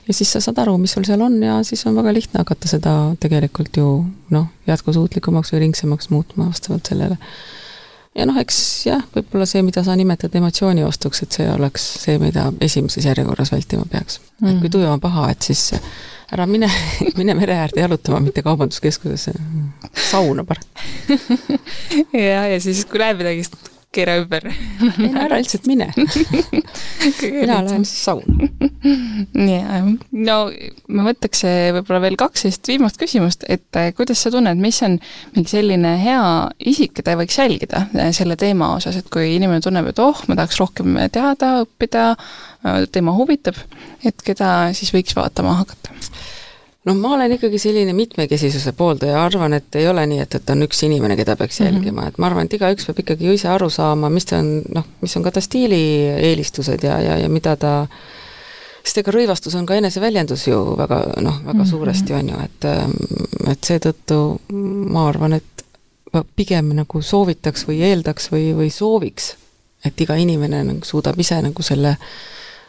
ja 0.07 0.13
siis 0.13 0.31
sa 0.31 0.41
saad 0.41 0.57
aru, 0.63 0.77
mis 0.77 0.95
sul 0.95 1.05
seal 1.05 1.21
on 1.21 1.37
ja 1.43 1.59
siis 1.63 1.85
on 1.85 1.95
väga 1.95 2.13
lihtne 2.13 2.41
hakata 2.41 2.67
seda 2.71 2.93
tegelikult 3.19 3.77
ju 3.77 3.89
noh, 4.29 4.47
jätkusuutlikumaks 4.67 5.53
või 5.53 5.65
ringsemaks 5.65 6.09
muutma 6.09 6.49
vastavalt 6.49 6.89
sellele. 6.89 7.17
Ja 8.15 8.25
noh, 8.29 8.37
eks 8.39 8.57
jah, 8.87 9.03
võib-olla 9.15 9.47
see, 9.49 9.63
mida 9.65 9.83
sa 9.85 9.95
nimetad 9.99 10.35
emotsiooniostuks, 10.39 11.23
et 11.25 11.37
see 11.39 11.47
oleks 11.51 11.85
see, 12.05 12.17
mida 12.21 12.47
esimeses 12.63 13.07
järjekorras 13.09 13.51
vältima 13.53 13.87
peaks 13.91 14.19
mm. 14.41 14.49
et 14.51 14.61
kui 14.63 14.73
tuju 14.73 14.89
on 14.89 15.03
paha, 15.03 15.29
et 15.33 15.49
siis 15.49 15.67
ära 16.33 16.47
mine, 16.49 16.69
mine 17.19 17.35
mere 17.37 17.59
äärde 17.65 17.83
jalutama, 17.83 18.23
mitte 18.23 18.43
kaubanduskeskusesse. 18.45 19.35
sauna 20.09 20.43
parem 20.43 20.63
ja, 22.27 22.47
ja 22.47 22.59
siis, 22.61 22.85
kui 22.89 23.01
näed 23.01 23.19
midagi, 23.21 23.45
keera 23.95 24.17
ümber. 24.21 24.47
ei 24.49 25.09
no 25.11 25.23
ära 25.25 25.39
lihtsalt 25.39 25.67
mine. 25.69 25.89
mina 25.95 27.61
lähen 27.65 27.85
siis 27.87 28.03
sauna. 28.05 28.49
jah, 29.33 29.87
no 30.11 30.37
ma 30.87 31.07
võtaks 31.09 31.45
võib-olla 31.77 32.01
veel 32.03 32.17
kaks 32.19 32.45
sellist 32.45 32.69
viimast 32.69 32.99
küsimust, 33.01 33.45
et 33.51 33.79
eh, 33.79 33.91
kuidas 33.97 34.21
sa 34.21 34.31
tunned, 34.33 34.59
mis 34.61 34.81
on 34.85 34.97
mingi 35.35 35.51
selline 35.51 35.95
hea 36.01 36.21
isik, 36.71 36.95
keda 36.99 37.17
võiks 37.19 37.37
jälgida 37.39 37.85
eh, 37.95 38.11
selle 38.15 38.37
teema 38.39 38.73
osas, 38.77 38.99
et 38.99 39.09
kui 39.13 39.35
inimene 39.35 39.63
tunneb, 39.63 39.89
et 39.91 40.01
oh, 40.03 40.23
ma 40.29 40.37
tahaks 40.39 40.59
rohkem 40.61 40.97
teada, 41.13 41.55
õppida, 41.65 42.07
eh, 42.63 42.85
teema 42.91 43.15
huvitab, 43.17 43.59
et 44.05 44.25
keda 44.25 44.71
siis 44.77 44.93
võiks 44.95 45.17
vaatama 45.17 45.59
hakata? 45.63 45.95
Noh, 46.85 46.97
ma 46.97 47.13
olen 47.15 47.31
ikkagi 47.35 47.59
selline 47.61 47.93
mitmekesisuse 47.97 48.73
pooldaja, 48.77 49.23
arvan, 49.25 49.57
et 49.57 49.79
ei 49.79 49.87
ole 49.89 50.05
nii, 50.09 50.19
et, 50.25 50.37
et 50.37 50.51
on 50.53 50.65
üks 50.67 50.83
inimene, 50.87 51.17
keda 51.19 51.37
peaks 51.39 51.59
mhm. 51.59 51.67
jälgima 51.69 52.01
mm, 52.01 52.03
-hmm. 52.03 52.13
et 52.13 52.19
ma 52.21 52.29
arvan, 52.29 52.45
et 52.45 52.57
igaüks 52.59 52.85
peab 52.89 53.01
ikkagi 53.03 53.29
ju 53.29 53.37
ise 53.39 53.49
aru 53.49 53.69
saama, 53.69 54.09
mis 54.09 54.29
ta 54.29 54.39
on, 54.41 54.51
noh, 54.75 54.85
mis 55.01 55.17
on 55.17 55.23
ka 55.23 55.31
ta 55.31 55.41
stiilieelistused 55.41 56.83
ja, 56.83 56.99
ja, 57.01 57.17
ja 57.23 57.29
mida 57.29 57.55
ta 57.55 57.73
sest 58.85 59.01
ega 59.01 59.11
rõivastus 59.11 59.55
on 59.57 59.65
ka 59.65 59.79
eneseväljendus 59.79 60.47
ju 60.47 60.59
väga 60.77 60.99
noh, 61.21 61.39
väga 61.41 61.53
mm 61.53 61.61
-hmm. 61.61 61.69
suuresti, 61.69 62.13
on 62.13 62.29
ju, 62.29 62.43
et 62.45 62.69
et 63.51 63.63
seetõttu 63.63 64.39
ma 64.93 65.07
arvan, 65.09 65.33
et 65.33 65.65
pigem 66.35 66.69
nagu 66.75 67.01
soovitaks 67.01 67.67
või 67.67 67.81
eeldaks 67.81 68.31
või, 68.31 68.53
või 68.55 68.69
sooviks, 68.69 69.35
et 69.85 70.01
iga 70.01 70.15
inimene 70.15 70.63
nagu 70.63 70.85
suudab 70.85 71.19
ise 71.19 71.41
nagu 71.41 71.63
selle 71.63 71.89
äh, 71.89 71.99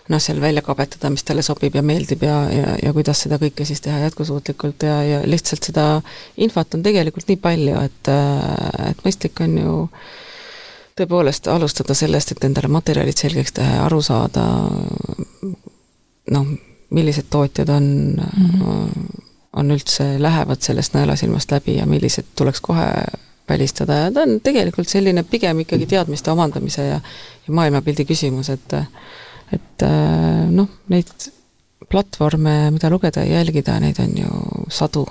noh, 0.08 0.22
seal 0.22 0.40
välja 0.40 0.62
kabetada, 0.62 1.10
mis 1.10 1.24
talle 1.26 1.42
sobib 1.42 1.74
ja 1.74 1.82
meeldib 1.82 2.22
ja, 2.26 2.36
ja, 2.52 2.76
ja 2.82 2.92
kuidas 2.96 3.24
seda 3.24 3.38
kõike 3.42 3.66
siis 3.68 3.82
teha 3.84 4.04
jätkusuutlikult 4.04 4.86
ja, 4.86 5.00
ja 5.06 5.18
lihtsalt 5.26 5.66
seda 5.66 5.86
infot 6.36 6.78
on 6.78 6.84
tegelikult 6.86 7.28
nii 7.30 7.40
palju, 7.42 7.80
et, 7.88 8.12
et 8.90 9.04
mõistlik 9.06 9.42
on 9.44 9.58
ju 9.60 9.74
tõepoolest 10.96 11.50
alustada 11.52 11.94
sellest, 11.94 12.32
et 12.32 12.48
endale 12.48 12.70
materjalid 12.72 13.18
selgeks 13.18 13.52
teha 13.58 13.80
ja 13.80 13.84
aru 13.84 14.00
saada, 14.04 14.46
noh, 16.32 16.48
millised 16.96 17.28
tootjad 17.30 17.68
on 17.74 17.84
mm, 18.16 18.50
-hmm. 18.50 19.22
on 19.52 19.70
üldse, 19.74 20.04
lähevad 20.22 20.62
sellest 20.62 20.94
nõelasilmast 20.94 21.52
läbi 21.52 21.76
ja 21.76 21.86
millised 21.86 22.24
tuleks 22.38 22.60
kohe 22.60 22.86
välistada 23.48 23.94
ja 23.94 24.12
ta 24.12 24.22
on 24.22 24.40
tegelikult 24.40 24.88
selline 24.88 25.22
pigem 25.22 25.60
ikkagi 25.60 25.86
teadmiste 25.86 26.30
omandamise 26.30 26.82
ja, 26.86 27.00
ja 27.46 27.54
maailmapildi 27.54 28.04
küsimus, 28.04 28.50
et 28.50 28.72
et 29.76 29.84
äh, 29.84 30.48
noh, 30.48 30.70
neid 30.88 31.12
platvorme, 31.90 32.72
mida 32.74 32.90
lugeda 32.90 33.22
ja 33.24 33.38
jälgida, 33.40 33.76
neid 33.80 34.00
on 34.00 34.16
ju 34.16 34.66
sadu. 34.72 35.06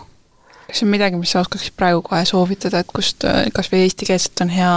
kas 0.66 0.82
on 0.82 0.90
midagi, 0.90 1.18
mis 1.22 1.30
sa 1.32 1.44
oskaksid 1.44 1.76
praegu 1.78 2.02
kohe 2.02 2.24
soovitada, 2.26 2.82
et 2.82 2.90
kust 2.90 3.24
äh, 3.24 3.46
kas 3.54 3.70
või 3.72 3.84
eestikeelselt 3.86 4.42
on 4.42 4.50
hea 4.50 4.72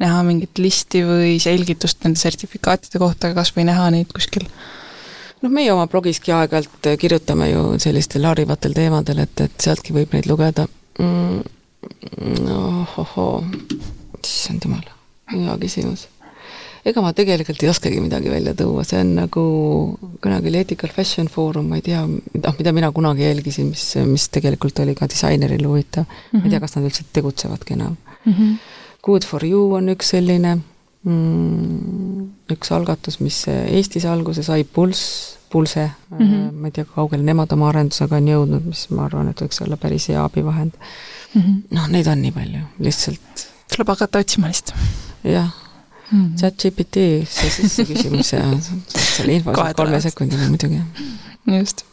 näha 0.00 0.22
mingit 0.24 0.58
listi 0.58 1.04
või 1.04 1.36
selgitust 1.40 2.04
nende 2.04 2.20
sertifikaatide 2.20 3.00
kohta, 3.00 3.34
kas 3.36 3.52
või 3.56 3.68
näha 3.68 3.90
neid 3.92 4.12
kuskil? 4.16 4.48
noh, 5.42 5.52
meie 5.52 5.68
oma 5.72 5.84
blogiski 5.92 6.32
aeg-ajalt 6.32 6.90
kirjutame 6.98 7.50
ju 7.50 7.68
sellistel 7.82 8.24
harivatel 8.24 8.72
teemadel, 8.74 9.20
et, 9.26 9.44
et 9.44 9.68
sealtki 9.68 9.94
võib 9.96 10.16
neid 10.16 10.26
lugeda 10.30 10.66
mm,. 10.98 11.44
ohohoo, 12.56 13.44
issand 14.24 14.64
jumal, 14.64 14.88
hea 15.36 15.60
küsimus 15.60 16.08
ega 16.86 17.02
ma 17.02 17.12
tegelikult 17.16 17.62
ei 17.64 17.70
oskagi 17.70 17.98
midagi 18.02 18.30
välja 18.30 18.54
tuua, 18.58 18.84
see 18.86 19.00
on 19.02 19.12
nagu, 19.18 19.42
kunagi 20.22 20.50
oli 20.52 20.62
Ethical 20.62 20.92
Fashion 20.94 21.28
Forum, 21.32 21.70
ma 21.72 21.80
ei 21.80 21.84
tea, 21.86 22.04
noh, 22.06 22.56
mida 22.60 22.72
mina 22.76 22.92
kunagi 22.94 23.26
jälgisin, 23.26 23.72
mis, 23.72 23.88
mis 24.06 24.28
tegelikult 24.34 24.78
oli 24.84 24.94
ka 24.98 25.08
disainerile 25.10 25.66
huvitav 25.66 26.04
mm. 26.04 26.16
-hmm. 26.16 26.38
ma 26.38 26.46
ei 26.46 26.54
tea, 26.54 26.62
kas 26.62 26.76
nad 26.76 26.86
üldse 26.86 27.06
tegutsevadki 27.12 27.74
enam 27.78 27.96
mm. 28.24 28.32
-hmm. 28.32 28.56
Good 29.06 29.26
for 29.26 29.44
you 29.44 29.74
on 29.74 29.88
üks 29.88 30.10
selline 30.14 30.56
mm, 31.02 32.22
üks 32.54 32.72
algatus, 32.72 33.20
mis 33.20 33.44
Eestis 33.48 34.04
alguse 34.04 34.42
sai, 34.42 34.64
Pulss, 34.64 35.36
Pulse 35.50 35.90
mm, 36.10 36.18
-hmm. 36.18 36.48
ma 36.52 36.70
ei 36.70 36.78
tea, 36.78 36.86
kaugele 36.94 37.22
nemad 37.22 37.52
oma 37.52 37.68
arendusega 37.68 38.16
on 38.16 38.28
jõudnud, 38.28 38.70
mis 38.70 38.86
ma 38.90 39.04
arvan, 39.10 39.28
et 39.28 39.42
võiks 39.42 39.62
olla 39.66 39.76
päris 39.76 40.08
hea 40.08 40.24
abivahend 40.24 40.72
mm 41.34 41.42
-hmm.. 41.42 41.62
noh, 41.70 41.88
neid 41.88 42.06
on 42.06 42.22
nii 42.22 42.32
palju, 42.32 42.64
lihtsalt 42.78 43.46
tuleb 43.70 43.88
hakata 43.88 44.18
otsima 44.18 44.46
lihtsalt. 44.46 44.78
jah 45.24 45.65
mm 46.10 46.18
-hmm. 46.18 46.36
chat 46.40 46.62
GPT, 46.62 47.26
see 47.28 47.50
sisse 47.50 47.84
küsimus 47.88 48.32
ja 48.36 48.44
selle 48.94 49.40
info 49.40 49.54
saab 49.54 49.76
kolme 49.76 50.00
sekundiga 50.00 50.48
muidugi. 50.48 50.80
just. 51.58 51.84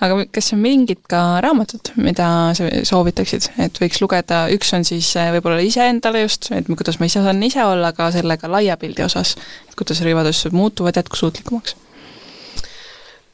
aga 0.00 0.24
kas 0.32 0.52
on 0.52 0.60
mingid 0.62 1.00
ka 1.08 1.40
raamatud, 1.40 1.92
mida 1.96 2.54
sa 2.54 2.68
soovitaksid, 2.90 3.50
et 3.58 3.80
võiks 3.82 4.00
lugeda, 4.02 4.46
üks 4.54 4.72
on 4.74 4.84
siis 4.84 5.10
eh, 5.16 5.32
võib-olla 5.34 5.58
iseendale 5.64 6.22
just, 6.22 6.52
et 6.54 6.66
kuidas 6.66 7.00
ma 7.00 7.06
ise 7.10 7.22
saan 7.22 7.42
ise 7.42 7.64
olla, 7.64 7.88
aga 7.88 8.10
sellega 8.14 8.50
laia 8.50 8.76
pildi 8.76 9.02
osas, 9.02 9.36
et 9.68 9.74
kuidas 9.74 10.02
rõivadustused 10.06 10.54
muutuvad 10.54 10.96
jätkusuutlikumaks? 10.96 11.76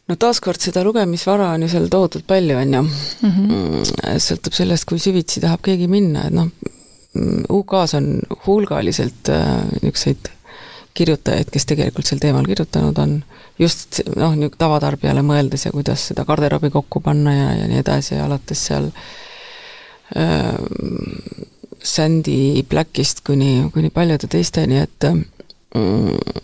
no 0.08 0.16
taaskord 0.20 0.60
seda 0.60 0.84
lugemisvara 0.84 1.50
on 1.54 1.64
ju 1.64 1.70
seal 1.72 1.88
tohutult 1.92 2.26
palju, 2.28 2.56
on 2.60 2.74
ju. 2.76 2.82
Mhm. 3.28 3.44
Mm, 3.50 4.18
sõltub 4.20 4.56
sellest, 4.56 4.88
kui 4.88 5.00
süvitsi 5.00 5.40
tahab 5.44 5.62
keegi 5.64 5.88
minna, 5.88 6.26
et 6.28 6.36
noh, 6.36 6.50
UK-s 7.14 7.94
on 7.98 8.08
hulgaliselt 8.46 9.30
äh, 9.30 9.62
niisuguseid 9.82 10.30
kirjutajaid, 10.94 11.50
kes 11.50 11.66
tegelikult 11.66 12.06
sel 12.06 12.20
teemal 12.22 12.46
kirjutanud 12.46 12.98
on, 13.02 13.16
just 13.58 14.00
noh, 14.14 14.34
niisugune 14.34 14.58
tavatarbijale 14.58 15.24
mõeldes 15.26 15.66
ja 15.66 15.74
kuidas 15.74 16.08
seda 16.10 16.26
garderoobi 16.26 16.70
kokku 16.74 17.02
panna 17.02 17.34
ja, 17.34 17.48
ja 17.60 17.66
nii 17.70 17.80
edasi, 17.82 18.18
alates 18.22 18.62
seal 18.68 18.90
äh, 20.14 20.54
Sandy 21.84 22.62
Blackist 22.68 23.24
kuni, 23.26 23.68
kuni 23.74 23.90
paljude 23.94 24.30
teisteni, 24.30 24.80
et 24.86 25.08
mm, 25.10 26.42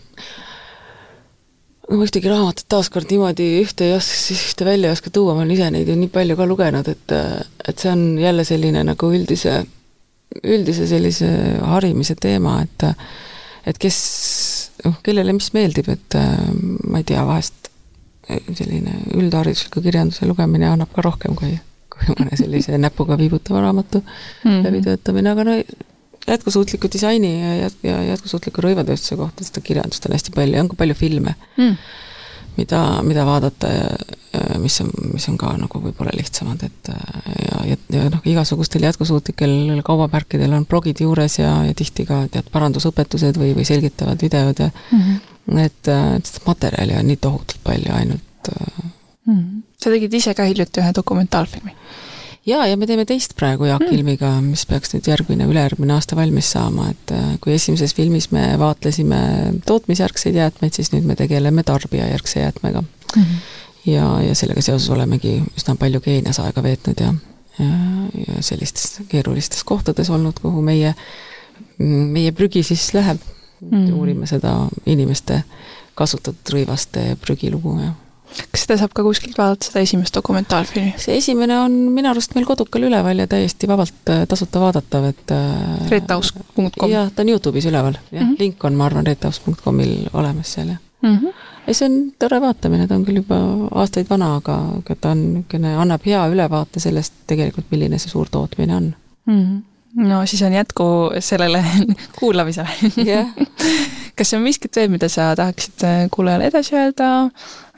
ma 1.91 2.07
ühtegi 2.07 2.31
raamatut 2.31 2.67
taaskord 2.71 3.11
niimoodi 3.11 3.47
ühte 3.63 3.89
ei 3.89 3.97
oska, 3.97 4.35
ühte 4.37 4.67
välja 4.69 4.91
ei 4.91 4.99
oska 4.99 5.11
tuua, 5.15 5.35
ma 5.35 5.45
olen 5.45 5.55
ise 5.57 5.71
neid 5.75 5.89
ju 5.91 5.97
nii 5.99 6.11
palju 6.13 6.37
ka 6.39 6.47
lugenud, 6.47 6.91
et 6.91 7.15
et 7.15 7.77
see 7.79 7.91
on 7.91 8.03
jälle 8.21 8.45
selline 8.47 8.83
nagu 8.87 9.11
üldise 9.15 9.63
üldise 10.43 10.87
sellise 10.91 11.29
harimise 11.67 12.17
teema, 12.21 12.61
et 12.65 12.87
et 13.69 13.79
kes, 13.79 13.97
noh, 14.87 14.97
kellele 15.05 15.35
mis 15.37 15.51
meeldib, 15.53 15.91
et 15.93 16.17
ma 16.17 17.03
ei 17.03 17.07
tea, 17.07 17.25
vahest 17.29 17.69
selline 18.31 18.95
üldharidusliku 19.19 19.83
kirjanduse 19.85 20.29
lugemine 20.29 20.69
annab 20.71 20.93
ka 20.95 21.03
rohkem 21.05 21.35
kui, 21.39 21.57
kui 21.91 22.15
mõne 22.15 22.39
sellise 22.39 22.79
näpuga 22.79 23.19
viibutava 23.19 23.65
raamatu 23.65 24.01
mm 24.01 24.51
-hmm. 24.51 24.63
läbitöötamine, 24.65 25.31
aga 25.31 25.45
no 25.45 25.57
jätkusuutliku 26.29 26.89
disaini 26.93 27.33
ja, 27.41 27.71
ja 27.83 28.03
jätkusuutliku 28.13 28.63
rõivatööstuse 28.63 29.17
kohta 29.17 29.45
seda 29.45 29.61
kirjandust 29.61 30.07
on 30.07 30.13
hästi 30.13 30.33
palju 30.35 30.55
ja 30.55 30.63
on 30.63 30.69
ka 30.69 30.79
palju 30.79 30.95
filme 30.95 31.35
mm 31.57 31.77
mida, 32.57 32.81
mida 33.07 33.25
vaadata 33.27 33.71
ja 33.73 33.91
mis 34.63 34.81
on, 34.81 34.91
mis 35.13 35.27
on 35.31 35.39
ka 35.41 35.53
nagu 35.59 35.81
võib-olla 35.83 36.13
lihtsamad, 36.15 36.63
et 36.67 36.91
ja, 36.91 37.63
ja, 37.73 37.79
ja 37.97 38.07
noh, 38.13 38.23
igasugustel 38.29 38.85
jätkusuutlikel 38.87 39.83
kaubamärkidel 39.87 40.55
on 40.57 40.67
blogid 40.71 41.03
juures 41.03 41.39
ja, 41.41 41.53
ja 41.67 41.75
tihti 41.77 42.07
ka 42.09 42.23
tead, 42.33 42.51
parandusõpetused 42.53 43.41
või, 43.41 43.55
või 43.59 43.67
selgitavad 43.69 44.23
videod 44.23 44.63
ja 44.63 44.71
mm 44.71 45.01
-hmm. 45.01 45.65
et, 45.65 45.93
et 46.19 46.31
seda 46.31 46.47
materjali 46.47 46.97
on 47.01 47.11
nii 47.11 47.21
tohutult 47.21 47.63
palju 47.65 47.93
ainult 47.95 48.53
mm. 48.55 48.87
-hmm. 49.27 49.63
sa 49.83 49.91
tegid 49.91 50.15
ise 50.15 50.35
ka 50.35 50.47
hiljuti 50.47 50.85
ühe 50.85 50.95
dokumentaalfilmi 50.95 51.77
jaa, 52.51 52.67
ja 52.67 52.77
me 52.79 52.87
teeme 52.89 53.07
teist 53.09 53.35
praegu 53.39 53.69
Jaak 53.69 53.85
mm. 53.85 53.95
Ilmiga, 53.97 54.31
mis 54.45 54.65
peaks 54.69 54.95
nüüd 54.95 55.09
järgmine, 55.11 55.47
ülejärgmine 55.51 55.95
aasta 55.97 56.19
valmis 56.19 56.51
saama, 56.55 56.91
et 56.93 57.15
äh, 57.15 57.33
kui 57.43 57.55
esimeses 57.55 57.95
filmis 57.97 58.31
me 58.35 58.45
vaatlesime 58.61 59.21
tootmisjärgseid 59.69 60.39
jäätmeid, 60.41 60.77
siis 60.77 60.93
nüüd 60.95 61.09
me 61.09 61.17
tegeleme 61.19 61.65
tarbijajärgse 61.67 62.45
jäätmega 62.45 62.83
mm. 62.83 63.23
-hmm. 63.23 63.91
ja, 63.93 64.07
ja 64.29 64.35
sellega 64.35 64.63
seoses 64.63 64.91
olemegi 64.91 65.39
üsna 65.57 65.77
palju 65.81 66.01
Keenias 66.05 66.41
aega 66.43 66.63
veetnud 66.63 67.01
ja, 67.01 67.15
ja, 67.59 67.73
ja 68.27 68.43
sellistes 68.43 69.01
keerulistes 69.09 69.65
kohtades 69.65 70.11
olnud, 70.11 70.41
kuhu 70.43 70.63
meie, 70.63 70.95
meie 71.79 72.33
prügi 72.33 72.63
siis 72.63 72.93
läheb 72.95 73.19
mm. 73.61 73.71
-hmm. 73.71 73.93
uurime 73.93 74.27
seda 74.27 74.69
inimeste 74.87 75.43
kasutatud 75.95 76.55
rõivaste 76.55 77.17
prügilugu 77.21 77.79
ja 77.81 77.93
kas 78.51 78.65
seda 78.65 78.79
saab 78.81 78.95
ka 78.97 79.05
kuskilt 79.07 79.39
vaadata, 79.39 79.71
seda 79.71 79.85
esimest 79.85 80.17
dokumentaalfilmi? 80.17 80.95
see 81.03 81.17
esimene 81.21 81.59
on 81.61 81.77
minu 81.95 82.11
arust 82.11 82.35
meil 82.37 82.47
kodukal 82.49 82.87
üleval 82.89 83.23
ja 83.23 83.29
täiesti 83.31 83.69
vabalt 83.71 84.13
äh, 84.13 84.25
tasuta 84.31 84.63
vaadatav, 84.63 85.09
et 85.13 85.35
äh, 85.37 85.91
retaus.com 85.91 86.91
jah, 86.91 87.11
ta 87.15 87.25
on 87.25 87.33
Youtube'is 87.35 87.69
üleval, 87.71 87.99
jah 88.11 88.23
mm, 88.23 88.29
-hmm. 88.29 88.39
link 88.39 88.65
on, 88.65 88.79
ma 88.79 88.87
arvan, 88.91 89.07
retaus.comil 89.07 89.95
olemas 90.13 90.53
seal, 90.57 90.75
jah 90.75 90.81
mm. 91.03 91.17
-hmm. 91.17 91.33
ei, 91.67 91.75
see 91.75 91.89
on 91.89 91.99
tore 92.19 92.41
vaatamine, 92.41 92.87
ta 92.89 92.95
on 92.95 93.05
küll 93.09 93.23
juba 93.23 93.41
aastaid 93.83 94.11
vana, 94.11 94.35
aga, 94.43 94.59
aga 94.83 94.97
ta 95.01 95.17
on 95.17 95.27
niisugune, 95.33 95.75
annab 95.87 96.07
hea 96.07 96.27
ülevaate 96.29 96.81
sellest 96.81 97.25
tegelikult, 97.27 97.71
milline 97.71 97.99
see 97.99 98.11
suurtootmine 98.11 98.77
on 98.77 98.95
mm. 99.27 99.43
-hmm 99.43 99.70
no 99.97 100.21
siis 100.27 100.43
on 100.47 100.53
jätku 100.55 100.85
sellele 101.19 101.65
kuulamisele 102.19 102.93
yeah. 103.07 103.27
kas 104.19 104.35
on 104.37 104.45
miskit 104.45 104.77
veel, 104.77 104.91
mida 104.93 105.09
sa 105.09 105.33
tahaksid 105.37 105.87
äh, 105.87 106.03
kuulajale 106.13 106.51
edasi 106.51 106.77
öelda, 106.77 107.09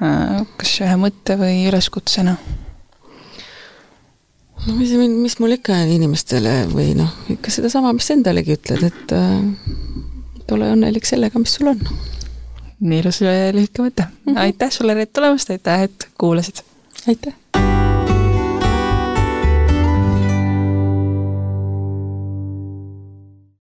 äh, 0.03 0.43
kas 0.59 0.75
ühe 0.83 0.99
mõtte 1.01 1.39
või 1.41 1.65
üleskutsena? 1.71 2.37
no 4.67 4.79
mis, 4.79 4.95
mis 4.95 5.39
mul 5.43 5.57
ikka 5.59 5.79
inimestele 5.97 6.63
või 6.73 6.93
noh, 6.99 7.13
ikka 7.33 7.51
sedasama, 7.55 7.95
mis 7.97 8.11
endalegi 8.15 8.57
ütled, 8.59 8.85
et 8.91 9.17
äh, 9.17 9.39
ole 10.53 10.73
õnnelik 10.77 11.09
sellega, 11.09 11.41
mis 11.43 11.55
sul 11.59 11.73
on. 11.73 11.85
nii 12.83 12.99
ilus 13.03 13.23
lühike 13.23 13.85
mõte 13.85 14.09
mm. 14.09 14.33
-hmm. 14.33 14.41
aitäh 14.47 14.73
sulle, 14.75 14.95
Reet, 14.99 15.13
tulemast, 15.13 15.51
aitäh, 15.51 15.87
et 15.89 16.09
kuulasid! 16.19 16.65
aitäh! 17.09 17.72